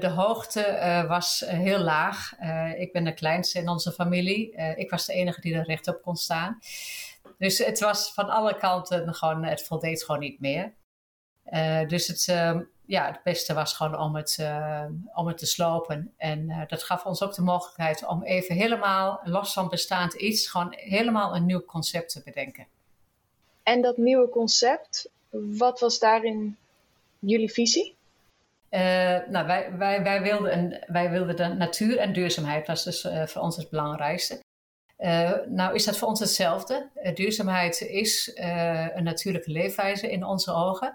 De 0.00 0.08
hoogte 0.08 1.04
was 1.08 1.44
heel 1.46 1.78
laag. 1.78 2.32
ik 2.76 2.92
ben 2.92 3.04
de 3.04 3.14
kleinste 3.14 3.58
in 3.58 3.68
onze 3.68 3.92
familie. 3.92 4.52
ik 4.76 4.90
was 4.90 5.06
de 5.06 5.12
enige 5.12 5.40
die 5.40 5.54
er 5.54 5.64
rechtop 5.64 6.02
kon 6.02 6.16
staan. 6.16 6.58
Dus 7.38 7.58
het 7.58 7.80
was 7.80 8.12
van 8.12 8.28
alle 8.28 8.56
kanten 8.56 9.14
gewoon, 9.14 9.44
het 9.44 9.62
voldeed 9.62 10.04
gewoon 10.04 10.20
niet 10.20 10.40
meer. 10.40 10.74
dus 11.86 12.06
het, 12.06 12.28
ehm, 12.28 12.60
ja, 12.90 13.06
het 13.06 13.22
beste 13.22 13.54
was 13.54 13.72
gewoon 13.72 13.98
om 13.98 14.16
het, 14.16 14.36
uh, 14.40 14.84
om 15.14 15.26
het 15.26 15.38
te 15.38 15.46
slopen. 15.46 16.12
En 16.16 16.48
uh, 16.48 16.62
dat 16.66 16.82
gaf 16.82 17.04
ons 17.04 17.22
ook 17.22 17.34
de 17.34 17.42
mogelijkheid 17.42 18.06
om 18.06 18.22
even 18.22 18.54
helemaal 18.54 19.20
los 19.24 19.52
van 19.52 19.68
bestaand 19.68 20.14
iets, 20.14 20.48
gewoon 20.48 20.74
helemaal 20.76 21.36
een 21.36 21.46
nieuw 21.46 21.64
concept 21.64 22.12
te 22.12 22.22
bedenken. 22.24 22.66
En 23.62 23.82
dat 23.82 23.96
nieuwe 23.96 24.28
concept, 24.28 25.10
wat 25.30 25.80
was 25.80 25.98
daarin 25.98 26.56
jullie 27.18 27.52
visie? 27.52 27.96
Uh, 28.70 28.80
nou, 29.28 29.46
wij, 29.46 29.76
wij, 29.76 30.02
wij, 30.02 30.22
wilden 30.22 30.58
een, 30.58 30.84
wij 30.86 31.10
wilden 31.10 31.36
de 31.36 31.46
natuur 31.46 31.98
en 31.98 32.12
duurzaamheid, 32.12 32.66
was 32.66 32.84
dus 32.84 33.08
voor 33.24 33.42
ons 33.42 33.56
het 33.56 33.70
belangrijkste. 33.70 34.40
nou 35.48 35.74
is 35.74 35.84
dat 35.84 35.96
voor 35.96 36.08
ons 36.08 36.20
hetzelfde. 36.20 36.88
duurzaamheid 37.14 37.80
is 37.80 38.32
een 38.94 39.04
natuurlijke 39.04 39.50
leefwijze 39.50 40.10
in 40.10 40.24
onze 40.24 40.52
ogen. 40.52 40.94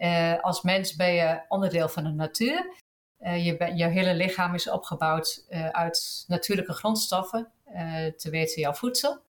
Uh, 0.00 0.40
als 0.40 0.62
mens 0.62 0.96
ben 0.96 1.12
je 1.12 1.40
onderdeel 1.48 1.88
van 1.88 2.04
de 2.04 2.10
natuur. 2.10 2.74
Uh, 3.20 3.44
je, 3.44 3.72
je 3.74 3.86
hele 3.86 4.14
lichaam 4.14 4.54
is 4.54 4.70
opgebouwd 4.70 5.44
uh, 5.48 5.68
uit 5.68 6.24
natuurlijke 6.26 6.72
grondstoffen, 6.72 7.52
te 8.16 8.30
weten 8.30 8.60
jouw 8.60 8.72
voedsel. 8.72 9.22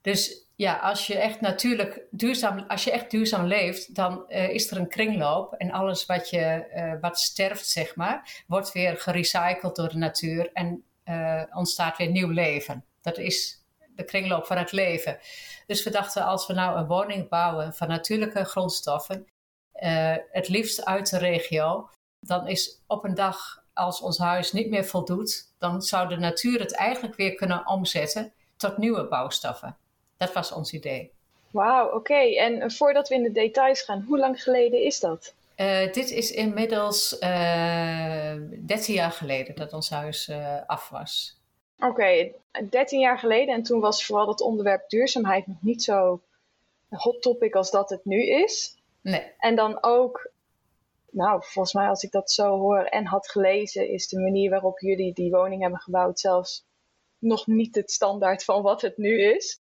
Dus 0.00 0.46
ja, 0.56 0.76
als 0.76 1.06
je 1.06 1.18
echt 1.18 1.40
natuurlijk 1.40 2.06
duurzaam, 2.10 2.64
als 2.68 2.84
je 2.84 2.90
echt 2.90 3.10
duurzaam 3.10 3.46
leeft, 3.46 3.94
dan 3.94 4.30
is 4.30 4.70
er 4.70 4.76
een 4.76 4.88
kringloop 4.88 5.52
en 5.52 5.70
alles 5.70 6.06
wat, 6.06 6.30
je, 6.30 6.98
wat 7.00 7.18
sterft, 7.18 7.66
zeg 7.66 7.96
maar, 7.96 8.42
wordt 8.46 8.72
weer 8.72 8.96
gerecycled 8.96 9.76
door 9.76 9.88
de 9.88 9.96
natuur 9.96 10.50
en 10.52 10.84
ontstaat 11.52 11.96
weer 11.96 12.10
nieuw 12.10 12.30
leven. 12.30 12.84
Dat 13.00 13.18
is 13.18 13.64
de 13.94 14.04
kringloop 14.04 14.46
van 14.46 14.56
het 14.56 14.72
leven. 14.72 15.18
Dus 15.66 15.82
we 15.84 15.90
dachten, 15.90 16.24
als 16.24 16.46
we 16.46 16.52
nou 16.52 16.78
een 16.78 16.86
woning 16.86 17.28
bouwen 17.28 17.74
van 17.74 17.88
natuurlijke 17.88 18.44
grondstoffen, 18.44 19.26
het 20.30 20.48
liefst 20.48 20.84
uit 20.84 21.10
de 21.10 21.18
regio, 21.18 21.88
dan 22.20 22.48
is 22.48 22.80
op 22.86 23.04
een 23.04 23.14
dag 23.14 23.62
als 23.74 24.00
ons 24.00 24.18
huis 24.18 24.52
niet 24.52 24.70
meer 24.70 24.84
voldoet, 24.84 25.46
dan 25.58 25.82
zou 25.82 26.08
de 26.08 26.16
natuur 26.16 26.60
het 26.60 26.74
eigenlijk 26.74 27.16
weer 27.16 27.34
kunnen 27.34 27.66
omzetten 27.66 28.32
tot 28.56 28.76
nieuwe 28.76 29.04
bouwstoffen. 29.04 29.76
Dat 30.16 30.32
was 30.32 30.52
ons 30.52 30.72
idee. 30.72 31.12
Wauw, 31.50 31.94
oké. 31.94 32.36
En 32.36 32.72
voordat 32.72 33.08
we 33.08 33.14
in 33.14 33.22
de 33.22 33.32
details 33.32 33.82
gaan, 33.82 34.04
hoe 34.08 34.18
lang 34.18 34.42
geleden 34.42 34.84
is 34.84 35.00
dat? 35.00 35.34
Uh, 35.56 35.92
dit 35.92 36.10
is 36.10 36.30
inmiddels 36.30 37.16
uh, 37.20 38.32
eh, 38.32 38.40
13 38.66 38.94
jaar 38.94 39.12
geleden 39.12 39.54
dat 39.54 39.72
ons 39.72 39.90
huis 39.90 40.28
uh, 40.28 40.56
af 40.66 40.88
was. 40.88 41.38
Oké, 41.78 41.86
okay, 41.90 42.34
13 42.70 43.00
jaar 43.00 43.18
geleden. 43.18 43.54
En 43.54 43.62
toen 43.62 43.80
was 43.80 44.04
vooral 44.04 44.26
dat 44.26 44.40
onderwerp 44.40 44.88
duurzaamheid 44.88 45.46
nog 45.46 45.56
niet 45.60 45.82
zo 45.82 46.20
hot 46.88 47.22
topic 47.22 47.54
als 47.54 47.70
dat 47.70 47.90
het 47.90 48.04
nu 48.04 48.26
is. 48.26 48.76
Nee. 49.02 49.32
En 49.38 49.54
dan 49.54 49.82
ook 49.82 50.30
nou, 51.10 51.42
volgens 51.44 51.74
mij 51.74 51.88
als 51.88 52.02
ik 52.02 52.10
dat 52.10 52.30
zo 52.30 52.58
hoor 52.58 52.82
en 52.82 53.06
had 53.06 53.30
gelezen, 53.30 53.88
is 53.88 54.08
de 54.08 54.20
manier 54.20 54.50
waarop 54.50 54.78
jullie 54.78 55.14
die 55.14 55.30
woning 55.30 55.62
hebben 55.62 55.80
gebouwd 55.80 56.20
zelfs 56.20 56.64
nog 57.18 57.46
niet 57.46 57.74
het 57.74 57.90
standaard 57.90 58.44
van 58.44 58.62
wat 58.62 58.82
het 58.82 58.96
nu 58.96 59.20
is. 59.20 59.60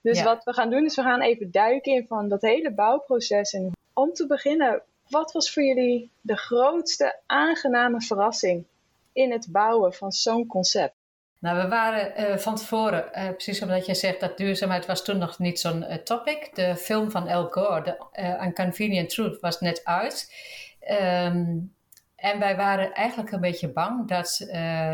Dus 0.00 0.22
wat 0.22 0.44
we 0.44 0.52
gaan 0.52 0.70
doen 0.70 0.84
is 0.84 0.96
we 0.96 1.02
gaan 1.02 1.20
even 1.20 1.50
duiken 1.50 1.92
in 1.92 2.06
van 2.06 2.28
dat 2.28 2.42
hele 2.42 2.74
bouwproces. 2.74 3.52
En 3.52 3.72
om 3.92 4.12
te 4.12 4.26
beginnen, 4.26 4.82
wat 5.08 5.32
was 5.32 5.52
voor 5.52 5.62
jullie 5.62 6.10
de 6.20 6.36
grootste 6.36 7.20
aangename 7.26 8.02
verrassing 8.02 8.64
in 9.12 9.32
het 9.32 9.46
bouwen 9.50 9.92
van 9.92 10.12
zo'n 10.12 10.46
concept? 10.46 10.94
Nou, 11.40 11.62
we 11.62 11.68
waren 11.68 12.30
uh, 12.30 12.36
van 12.36 12.56
tevoren, 12.56 13.08
uh, 13.12 13.28
precies 13.28 13.62
omdat 13.62 13.86
jij 13.86 13.94
zegt 13.94 14.20
dat 14.20 14.36
duurzaamheid 14.36 14.86
was 14.86 15.04
toen 15.04 15.18
nog 15.18 15.38
niet 15.38 15.60
zo'n 15.60 15.82
uh, 15.82 15.94
topic. 15.94 16.54
De 16.54 16.76
film 16.76 17.10
van 17.10 17.28
Al 17.28 17.46
Gore, 17.50 17.82
The 17.82 18.38
Unconvenient 18.44 19.08
Truth, 19.08 19.40
was 19.40 19.60
net 19.60 19.84
uit. 19.84 20.34
Ehm, 20.80 21.58
en 22.16 22.38
wij 22.38 22.56
waren 22.56 22.92
eigenlijk 22.92 23.32
een 23.32 23.40
beetje 23.40 23.72
bang 23.72 24.08
dat, 24.08 24.46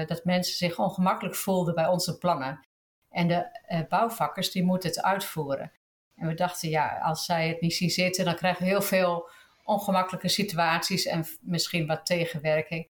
dat 0.08 0.24
mensen 0.24 0.56
zich 0.56 0.78
ongemakkelijk 0.78 1.36
voelden 1.36 1.74
bij 1.74 1.86
onze 1.86 2.18
plannen. 2.18 2.66
En 3.10 3.28
de 3.28 3.46
bouwvakkers 3.88 4.50
die 4.50 4.64
moeten 4.64 4.88
het 4.88 5.02
uitvoeren. 5.02 5.72
En 6.16 6.26
we 6.26 6.34
dachten, 6.34 6.68
ja, 6.68 6.98
als 6.98 7.24
zij 7.24 7.48
het 7.48 7.60
niet 7.60 7.74
zien 7.74 7.90
zitten, 7.90 8.24
dan 8.24 8.34
krijgen 8.34 8.62
we 8.62 8.68
heel 8.68 8.82
veel 8.82 9.30
ongemakkelijke 9.64 10.28
situaties 10.28 11.06
en 11.06 11.26
misschien 11.40 11.86
wat 11.86 12.06
tegenwerking. 12.06 12.88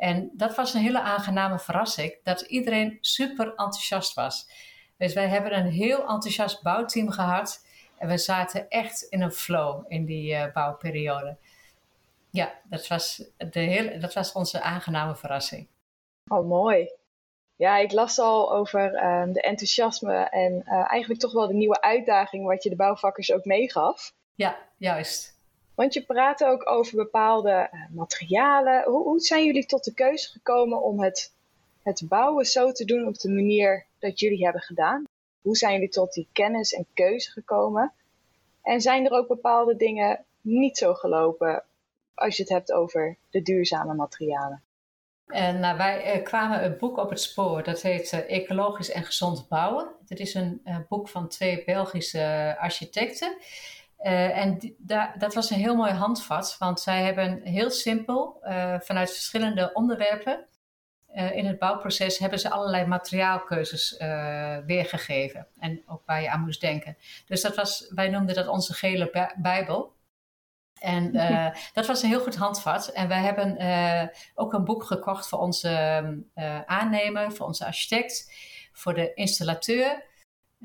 En 0.00 0.30
dat 0.32 0.54
was 0.54 0.74
een 0.74 0.80
hele 0.80 1.00
aangename 1.00 1.58
verrassing, 1.58 2.18
dat 2.22 2.40
iedereen 2.40 2.98
super 3.00 3.46
enthousiast 3.46 4.14
was. 4.14 4.48
Dus 4.96 5.14
wij 5.14 5.28
hebben 5.28 5.56
een 5.56 5.70
heel 5.70 5.98
enthousiast 5.98 6.62
bouwteam 6.62 7.10
gehad 7.10 7.66
en 7.98 8.08
we 8.08 8.18
zaten 8.18 8.68
echt 8.68 9.02
in 9.02 9.22
een 9.22 9.32
flow 9.32 9.84
in 9.88 10.04
die 10.04 10.32
uh, 10.32 10.52
bouwperiode. 10.52 11.36
Ja, 12.30 12.52
dat 12.64 12.88
was, 12.88 13.30
de 13.36 13.60
hele, 13.60 13.98
dat 13.98 14.14
was 14.14 14.32
onze 14.32 14.60
aangename 14.60 15.16
verrassing. 15.16 15.68
Oh, 16.28 16.48
mooi. 16.48 16.90
Ja, 17.56 17.76
ik 17.76 17.92
las 17.92 18.18
al 18.18 18.52
over 18.52 18.94
ehm, 18.94 19.32
de 19.32 19.40
enthousiasme 19.40 20.14
en 20.14 20.62
uh, 20.66 20.90
eigenlijk 20.90 21.20
toch 21.20 21.32
wel 21.32 21.46
de 21.46 21.54
nieuwe 21.54 21.80
uitdaging 21.80 22.46
wat 22.46 22.62
je 22.62 22.70
de 22.70 22.76
bouwvakkers 22.76 23.32
ook 23.32 23.44
meegaf. 23.44 24.12
Ja, 24.34 24.58
juist. 24.76 25.39
Want 25.80 25.94
je 25.94 26.04
praat 26.04 26.44
ook 26.44 26.70
over 26.70 26.96
bepaalde 26.96 27.68
uh, 27.72 27.80
materialen. 27.90 28.82
Hoe, 28.84 29.02
hoe, 29.02 29.20
zijn 29.20 29.44
jullie 29.44 29.66
tot 29.66 29.84
de 29.84 29.94
keuze 29.94 30.30
gekomen 30.30 30.82
om 30.82 31.02
het, 31.02 31.32
het 31.82 32.02
bouwen 32.08 32.44
zo 32.44 32.72
te 32.72 32.84
doen 32.84 33.06
op 33.06 33.18
de 33.18 33.30
manier 33.30 33.86
dat 33.98 34.20
jullie 34.20 34.44
hebben 34.44 34.62
gedaan? 34.62 35.04
Hoe 35.42 35.56
zijn 35.56 35.72
jullie 35.72 35.88
tot 35.88 36.12
die 36.12 36.28
kennis 36.32 36.72
en 36.72 36.86
keuze 36.94 37.30
gekomen? 37.30 37.92
En 38.62 38.80
zijn 38.80 39.04
er 39.04 39.12
ook 39.12 39.28
bepaalde 39.28 39.76
dingen 39.76 40.24
niet 40.40 40.78
zo 40.78 40.94
gelopen 40.94 41.64
als 42.14 42.36
je 42.36 42.42
het 42.42 42.52
hebt 42.52 42.72
over 42.72 43.16
de 43.30 43.42
duurzame 43.42 43.94
materialen. 43.94 44.62
En 45.26 45.60
nou, 45.60 45.76
wij 45.76 46.02
eh, 46.02 46.24
kwamen 46.24 46.64
een 46.64 46.78
boek 46.78 46.96
op 46.96 47.10
het 47.10 47.20
spoor, 47.20 47.62
dat 47.62 47.82
heet 47.82 48.12
uh, 48.12 48.30
Ecologisch 48.30 48.90
en 48.90 49.04
Gezond 49.04 49.48
Bouwen. 49.48 49.88
Het 50.08 50.20
is 50.20 50.34
een 50.34 50.62
boek 50.88 51.08
van 51.08 51.28
twee 51.28 51.64
Belgische 51.64 52.56
architecten. 52.58 53.36
En 54.00 54.76
dat 55.18 55.34
was 55.34 55.50
een 55.50 55.58
heel 55.58 55.76
mooi 55.76 55.92
handvat, 55.92 56.56
want 56.58 56.80
zij 56.80 57.02
hebben 57.02 57.40
heel 57.42 57.70
simpel, 57.70 58.40
vanuit 58.80 59.12
verschillende 59.12 59.70
onderwerpen 59.72 60.44
in 61.32 61.46
het 61.46 61.58
bouwproces, 61.58 62.18
hebben 62.18 62.38
ze 62.38 62.50
allerlei 62.50 62.86
materiaalkeuzes 62.86 63.96
weergegeven. 64.66 65.46
En 65.58 65.82
ook 65.86 66.02
waar 66.06 66.22
je 66.22 66.30
aan 66.30 66.44
moest 66.44 66.60
denken. 66.60 66.96
Dus 67.26 67.40
dat 67.40 67.56
was, 67.56 67.90
wij 67.94 68.08
noemden 68.08 68.34
dat 68.34 68.48
onze 68.48 68.74
gele 68.74 69.30
bijbel. 69.36 69.98
En 70.80 71.16
uh, 71.16 71.46
dat 71.72 71.86
was 71.86 72.02
een 72.02 72.08
heel 72.08 72.20
goed 72.20 72.36
handvat. 72.36 72.88
En 72.88 73.08
wij 73.08 73.22
hebben 73.22 73.58
ook 74.34 74.52
een 74.52 74.64
boek 74.64 74.84
gekocht 74.84 75.28
voor 75.28 75.38
onze 75.38 76.04
aannemer, 76.66 77.32
voor 77.32 77.46
onze 77.46 77.64
architect, 77.64 78.32
voor 78.72 78.94
de 78.94 79.14
installateur. 79.14 80.08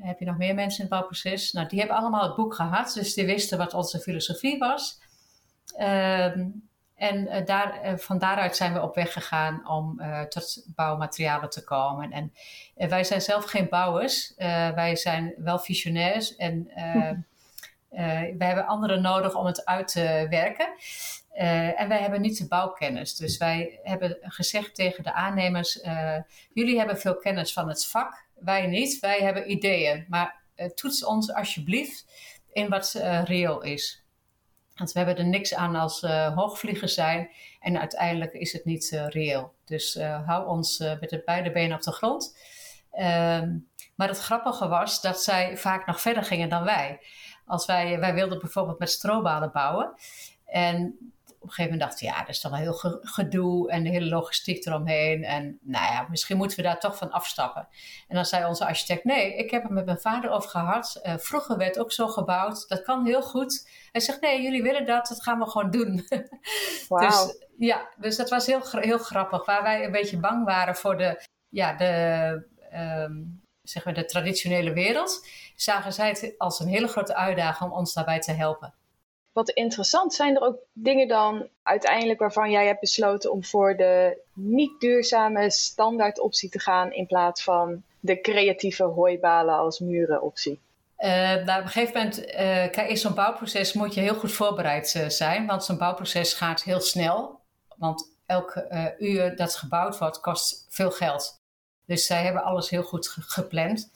Heb 0.00 0.18
je 0.18 0.24
nog 0.24 0.36
meer 0.36 0.54
mensen 0.54 0.78
in 0.78 0.84
het 0.84 0.94
bouwproces? 0.94 1.52
Nou, 1.52 1.68
die 1.68 1.78
hebben 1.78 1.96
allemaal 1.96 2.22
het 2.22 2.34
boek 2.36 2.54
gehad, 2.54 2.92
dus 2.94 3.14
die 3.14 3.26
wisten 3.26 3.58
wat 3.58 3.74
onze 3.74 3.98
filosofie 3.98 4.58
was. 4.58 5.00
Ehm, 5.76 6.48
en 6.94 7.44
daar, 7.44 7.98
van 7.98 8.18
daaruit 8.18 8.56
zijn 8.56 8.72
we 8.72 8.82
op 8.82 8.94
weg 8.94 9.12
gegaan 9.12 9.68
om 9.68 10.00
tot 10.28 10.66
bouwmaterialen 10.74 11.50
te 11.50 11.64
komen. 11.64 12.10
En 12.10 12.32
wij 12.88 13.04
zijn 13.04 13.20
zelf 13.20 13.44
geen 13.44 13.68
bouwers, 13.68 14.32
wij 14.74 14.96
zijn 14.96 15.34
wel 15.36 15.58
visionairs 15.58 16.36
en 16.36 16.64
we 18.38 18.44
hebben 18.44 18.66
anderen 18.66 19.02
nodig 19.02 19.34
om 19.34 19.46
het 19.46 19.64
uit 19.64 19.88
te 19.88 20.26
werken. 20.30 20.68
En 21.76 21.88
wij 21.88 22.00
hebben 22.00 22.20
niet 22.20 22.38
de 22.38 22.48
bouwkennis. 22.48 23.16
Dus 23.16 23.36
wij 23.36 23.80
hebben 23.82 24.18
gezegd 24.20 24.74
tegen 24.74 25.02
de 25.02 25.12
aannemers: 25.12 25.80
jullie 26.52 26.78
hebben 26.78 26.98
veel 26.98 27.16
kennis 27.16 27.52
van 27.52 27.68
het 27.68 27.86
vak, 27.86 28.25
wij 28.40 28.66
niet. 28.66 28.98
Wij 29.00 29.18
hebben 29.18 29.50
ideeën. 29.50 30.04
Maar 30.08 30.42
toets 30.74 31.04
ons 31.04 31.32
alsjeblieft 31.32 32.06
in 32.52 32.68
wat 32.68 32.92
reëel 33.24 33.62
is. 33.62 34.04
Want 34.74 34.92
we 34.92 34.98
hebben 34.98 35.16
er 35.18 35.30
niks 35.30 35.54
aan 35.54 35.76
als 35.76 36.00
hoogvliegers 36.34 36.94
zijn. 36.94 37.30
En 37.60 37.78
uiteindelijk 37.78 38.32
is 38.32 38.52
het 38.52 38.64
niet 38.64 39.02
reëel. 39.08 39.54
Dus 39.64 39.94
hou 40.26 40.48
ons 40.48 40.78
met 40.78 41.10
de 41.10 41.22
beide 41.24 41.52
benen 41.52 41.76
op 41.76 41.82
de 41.82 41.92
grond. 41.92 42.36
Ehm, 42.96 43.58
maar 43.94 44.08
het 44.08 44.18
grappige 44.18 44.68
was 44.68 45.00
dat 45.00 45.22
zij 45.22 45.56
vaak 45.56 45.86
nog 45.86 46.00
verder 46.00 46.22
gingen 46.22 46.48
dan 46.48 46.64
wij. 46.64 47.00
Als 47.46 47.66
wij, 47.66 47.98
wij 47.98 48.14
wilden 48.14 48.38
bijvoorbeeld 48.38 48.78
met 48.78 48.90
strobalen 48.90 49.52
bouwen. 49.52 49.94
En 50.46 50.98
een 51.46 51.52
gegeven 51.52 51.72
moment 51.72 51.90
dachten 51.90 52.06
we, 52.06 52.12
ja, 52.12 52.20
dat 52.20 52.28
is 52.28 52.40
toch 52.40 52.50
wel 52.50 52.60
heel 52.60 52.98
gedoe 53.02 53.70
en 53.70 53.82
de 53.82 53.90
hele 53.90 54.08
logistiek 54.08 54.66
eromheen. 54.66 55.24
En 55.24 55.58
nou 55.62 55.92
ja, 55.92 56.06
misschien 56.10 56.36
moeten 56.36 56.56
we 56.56 56.62
daar 56.62 56.80
toch 56.80 56.96
van 56.96 57.10
afstappen. 57.10 57.68
En 58.08 58.14
dan 58.14 58.24
zei 58.24 58.44
onze 58.44 58.66
architect, 58.66 59.04
nee, 59.04 59.36
ik 59.36 59.50
heb 59.50 59.62
het 59.62 59.72
met 59.72 59.84
mijn 59.84 60.00
vader 60.00 60.30
over 60.30 60.50
gehad. 60.50 61.00
Uh, 61.02 61.14
vroeger 61.16 61.56
werd 61.56 61.78
ook 61.78 61.92
zo 61.92 62.08
gebouwd, 62.08 62.68
dat 62.68 62.82
kan 62.82 63.06
heel 63.06 63.22
goed. 63.22 63.68
Hij 63.92 64.00
zegt, 64.00 64.20
nee, 64.20 64.42
jullie 64.42 64.62
willen 64.62 64.86
dat, 64.86 65.06
dat 65.06 65.22
gaan 65.22 65.38
we 65.38 65.50
gewoon 65.50 65.70
doen. 65.70 66.04
Wow. 66.88 67.00
dus 67.00 67.38
ja, 67.58 67.88
dus 67.96 68.16
dat 68.16 68.30
was 68.30 68.46
heel, 68.46 68.60
heel 68.70 68.98
grappig. 68.98 69.44
Waar 69.44 69.62
wij 69.62 69.84
een 69.84 69.92
beetje 69.92 70.18
bang 70.18 70.44
waren 70.44 70.76
voor 70.76 70.96
de, 70.96 71.22
ja, 71.48 71.76
de, 71.76 72.46
um, 72.74 73.40
zeg 73.62 73.84
maar 73.84 73.94
de 73.94 74.04
traditionele 74.04 74.72
wereld, 74.72 75.26
zagen 75.54 75.92
zij 75.92 76.08
het 76.08 76.34
als 76.38 76.60
een 76.60 76.68
hele 76.68 76.88
grote 76.88 77.14
uitdaging 77.14 77.70
om 77.70 77.78
ons 77.78 77.94
daarbij 77.94 78.20
te 78.20 78.32
helpen. 78.32 78.74
Wat 79.36 79.50
interessant, 79.50 80.14
zijn 80.14 80.36
er 80.36 80.42
ook 80.42 80.58
dingen 80.72 81.08
dan 81.08 81.48
uiteindelijk 81.62 82.18
waarvan 82.18 82.50
jij 82.50 82.66
hebt 82.66 82.80
besloten 82.80 83.32
om 83.32 83.44
voor 83.44 83.76
de 83.76 84.22
niet 84.32 84.80
duurzame 84.80 85.50
standaard 85.50 86.20
optie 86.20 86.48
te 86.48 86.58
gaan 86.58 86.92
in 86.92 87.06
plaats 87.06 87.42
van 87.42 87.82
de 88.00 88.20
creatieve 88.20 88.84
hooibalen 88.84 89.54
als 89.54 89.78
muren 89.78 90.22
optie? 90.22 90.60
Uh, 90.98 91.08
nou, 91.34 91.58
op 91.58 91.64
een 91.64 91.68
gegeven 91.68 91.94
moment, 91.94 92.18
uh, 92.18 92.34
kijk, 92.70 92.88
in 92.88 92.96
zo'n 92.96 93.14
bouwproces 93.14 93.72
moet 93.72 93.94
je 93.94 94.00
heel 94.00 94.14
goed 94.14 94.32
voorbereid 94.32 94.94
uh, 94.94 95.08
zijn, 95.08 95.46
want 95.46 95.64
zo'n 95.64 95.78
bouwproces 95.78 96.34
gaat 96.34 96.62
heel 96.62 96.80
snel. 96.80 97.40
Want 97.76 98.12
elke 98.26 98.94
uur 98.98 99.36
dat 99.36 99.56
gebouwd 99.56 99.98
wordt, 99.98 100.20
kost 100.20 100.66
veel 100.68 100.90
geld. 100.90 101.40
Dus 101.86 102.06
zij 102.06 102.22
hebben 102.22 102.42
alles 102.42 102.70
heel 102.70 102.82
goed 102.82 103.08
gepland. 103.08 103.90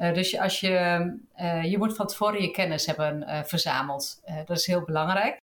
Uh, 0.00 0.14
dus 0.14 0.38
als 0.38 0.60
je, 0.60 1.06
uh, 1.40 1.64
je 1.64 1.78
moet 1.78 1.96
van 1.96 2.06
tevoren 2.06 2.42
je 2.42 2.50
kennis 2.50 2.86
hebben 2.86 3.22
uh, 3.22 3.42
verzameld. 3.42 4.20
dat 4.46 4.56
is 4.56 4.66
heel 4.66 4.84
belangrijk. 4.84 5.38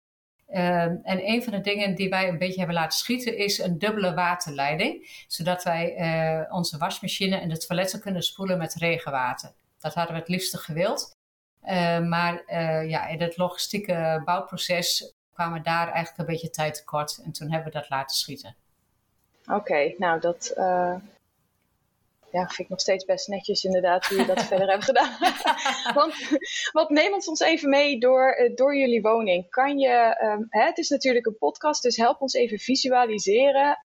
en 0.48 1.02
een 1.04 1.44
van 1.44 1.54
de 1.54 1.62
dingen 1.62 1.96
die 1.96 2.10
wij 2.10 2.28
een 2.28 2.38
beetje 2.38 2.58
hebben 2.58 2.76
laten 2.76 2.98
schieten 2.98 3.38
is 3.38 3.58
een 3.58 3.80
dubbele 3.80 4.14
waterleiding. 4.14 5.24
Zodat 5.28 5.64
wij 5.64 5.96
onze 6.50 6.78
wasmachine 6.78 7.38
en 7.38 7.50
de 7.50 7.58
toiletten 7.58 8.00
kunnen 8.00 8.22
spoelen 8.22 8.58
met 8.58 8.74
regenwater. 8.74 9.52
Dat 9.80 9.94
hadden 9.94 10.14
we 10.14 10.20
het 10.20 10.30
liefste 10.30 10.58
gewild. 10.58 11.16
maar 12.04 12.44
ja, 12.88 13.08
in 13.08 13.22
het 13.22 13.38
logistieke 13.38 14.22
bouwproces 14.26 15.14
kwamen 15.34 15.64
daar 15.64 15.88
eigenlijk 15.88 16.18
een 16.18 16.34
beetje 16.34 16.50
tijd 16.50 16.76
tekort. 16.76 17.22
En 17.26 17.32
toen 17.32 17.52
hebben 17.52 17.72
we 17.72 17.80
dat 17.80 17.90
laten 17.90 18.16
schieten. 18.16 18.56
Oké, 19.52 19.94
nou 19.98 20.20
dat 20.20 20.54
ja, 22.32 22.40
vind 22.40 22.60
ik 22.60 22.70
nog 22.70 22.80
steeds 22.80 23.06
best 23.06 23.28
netjes 23.28 23.64
inderdaad 23.64 24.06
hoe 24.06 24.18
je 24.18 24.26
dat 24.26 24.44
verder 24.52 24.70
hebt 24.70 24.84
gedaan. 24.84 25.18
Want 26.00 26.14
wat 26.72 26.90
neem 26.90 27.14
ons 27.14 27.28
ons 27.28 27.40
even 27.40 27.70
mee 27.70 28.00
door, 28.00 28.30
eh, 28.30 28.56
door 28.56 28.76
jullie 28.76 29.02
woning. 29.02 29.50
Kan 29.50 29.78
je, 29.78 30.16
ehm, 30.20 30.42
hè, 30.50 30.64
het 30.64 30.78
is 30.78 30.90
natuurlijk 30.90 31.26
een 31.26 31.38
podcast, 31.38 31.84
dus 31.84 31.98
help 31.98 32.22
ons 32.22 32.34
even 32.34 32.60
visualiseren. 32.60 33.86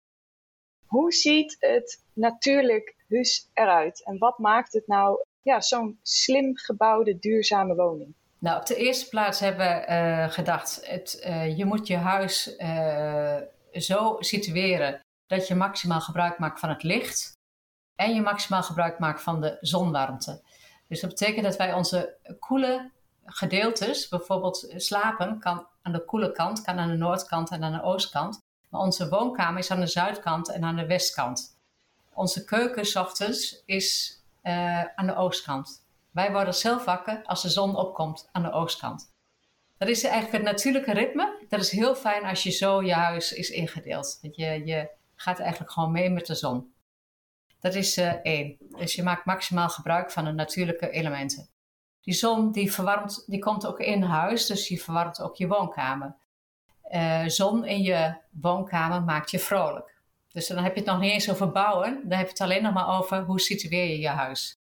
Hoe 0.86 1.14
ziet 1.14 1.58
het 1.60 2.04
natuurlijk 2.14 2.96
huis 3.08 3.50
eruit? 3.54 4.06
En 4.06 4.18
wat 4.18 4.38
maakt 4.38 4.74
het 4.74 4.88
nou 4.88 5.26
ja, 5.42 5.62
zo'n 5.62 6.00
slim 6.02 6.58
gebouwde, 6.58 7.20
duurzame 7.20 7.76
woning? 7.76 8.14
Nou, 8.40 8.60
op 8.60 8.66
de 8.66 8.76
eerste 8.76 9.10
plaats 9.10 9.40
hebben 9.40 9.68
we 9.68 9.86
uh, 9.90 10.32
gedacht, 10.32 10.80
het, 10.84 11.24
uh, 11.26 11.58
je 11.58 11.66
moet 11.66 11.88
je 11.88 11.96
huis 11.96 12.56
uh, 12.58 13.38
zo 13.72 14.16
situeren 14.20 15.00
dat 15.28 15.48
je 15.48 15.56
maximaal 15.56 16.02
gebruik 16.02 16.38
maakt 16.38 16.60
van 16.60 16.70
het 16.70 16.84
licht 16.84 17.40
en 17.96 18.14
je 18.14 18.22
maximaal 18.22 18.64
gebruik 18.64 19.00
maakt 19.00 19.22
van 19.22 19.42
de 19.42 19.58
zonwarmte. 19.62 20.42
Dus 20.88 21.02
dat 21.02 21.10
betekent 21.10 21.44
dat 21.44 21.58
wij 21.58 21.74
onze 21.74 22.16
koele 22.40 22.92
gedeeltes, 23.26 24.08
bijvoorbeeld 24.08 24.74
slapen, 24.76 25.40
kan 25.40 25.68
aan 25.82 25.92
de 25.92 26.06
koele 26.06 26.32
kant, 26.32 26.62
kan 26.62 26.80
aan 26.80 26.90
de 26.90 26.96
noordkant 26.96 27.52
en 27.52 27.64
aan 27.64 27.72
de 27.72 27.84
oostkant. 27.84 28.40
Maar 28.70 28.82
onze 28.82 29.10
woonkamer 29.10 29.60
is 29.60 29.72
aan 29.72 29.80
de 29.80 29.88
zuidkant 29.88 30.50
en 30.50 30.64
aan 30.64 30.76
de 30.76 30.86
westkant. 30.86 31.58
Onze 32.14 32.44
keuken 32.46 32.86
s 32.86 32.96
ochtends 32.96 33.64
is 33.66 34.20
uh, 34.44 34.84
aan 34.84 35.08
de 35.08 35.16
oostkant. 35.16 35.86
Wij 36.12 36.32
worden 36.32 36.54
zelf 36.54 36.86
wakker 36.86 37.22
als 37.24 37.42
de 37.42 37.50
zon 37.50 37.76
opkomt 37.76 38.30
aan 38.32 38.44
de 38.44 38.52
oostkant. 38.52 39.14
Dat 39.78 39.90
is 39.90 40.04
eigenlijk 40.04 40.34
het 40.34 40.54
natuurlijke 40.54 40.94
ritme. 40.94 41.46
Dat 41.50 41.60
is 41.60 41.72
heel 41.72 41.96
fijn 41.96 42.26
als 42.26 42.44
je 42.44 42.52
zo 42.52 42.84
je 42.84 42.94
huis 42.94 43.34
is 43.34 43.50
ingedeeld. 43.50 44.20
Dat 44.22 44.36
je, 44.36 44.66
je 44.66 44.90
gaat 45.16 45.40
eigenlijk 45.40 45.72
gewoon 45.72 45.92
mee 45.92 46.10
met 46.10 46.26
de 46.26 46.36
zon. 46.36 46.74
Dat 47.62 47.76
is 47.76 47.98
uh, 47.98 48.14
één. 48.24 48.58
Dus 48.78 48.94
je 48.94 49.04
maakt 49.04 49.26
maximaal 49.26 49.70
gebruik 49.70 50.12
van 50.12 50.26
de 50.26 50.32
natuurlijke 50.32 50.90
elementen. 50.90 51.50
Die 52.02 52.14
zon 52.14 52.52
die 52.52 52.72
verwarmt, 52.72 53.24
die 53.28 53.40
komt 53.40 53.66
ook 53.66 53.80
in 53.80 54.02
huis, 54.02 54.46
dus 54.46 54.68
die 54.68 54.84
verwarmt 54.84 55.22
ook 55.22 55.36
je 55.36 55.48
woonkamer. 55.48 56.16
Uh, 56.92 57.28
zon 57.28 57.66
in 57.66 57.82
je 57.82 58.16
woonkamer 58.32 59.04
maakt 59.04 59.32
je 59.32 59.40
vrolijk. 59.40 60.00
Dus 60.28 60.48
dan 60.48 60.64
heb 60.64 60.74
je 60.74 60.80
het 60.80 60.90
nog 60.90 61.00
niet 61.00 61.12
eens 61.12 61.30
over 61.30 61.52
bouwen, 61.52 62.02
dan 62.04 62.18
heb 62.18 62.26
je 62.26 62.32
het 62.32 62.42
alleen 62.42 62.64
nog 62.64 62.74
maar 62.74 62.98
over 62.98 63.22
hoe 63.24 63.40
situeer 63.40 63.88
je 63.88 64.00
je 64.00 64.08
huis. 64.08 64.60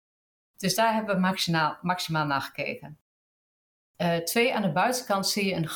Dus 0.58 0.76
daar 0.76 0.94
hebben 0.94 1.16
we 1.16 1.22
maximaal, 1.22 1.78
maximaal 1.82 2.26
naar 2.26 2.42
gekeken. 2.42 3.00
Uh, 3.98 4.16
twee, 4.18 4.56
aan 4.56 4.62
de 4.62 4.72
buitenkant 4.72 5.28
zie 5.28 5.46
je 5.46 5.54
een. 5.54 5.70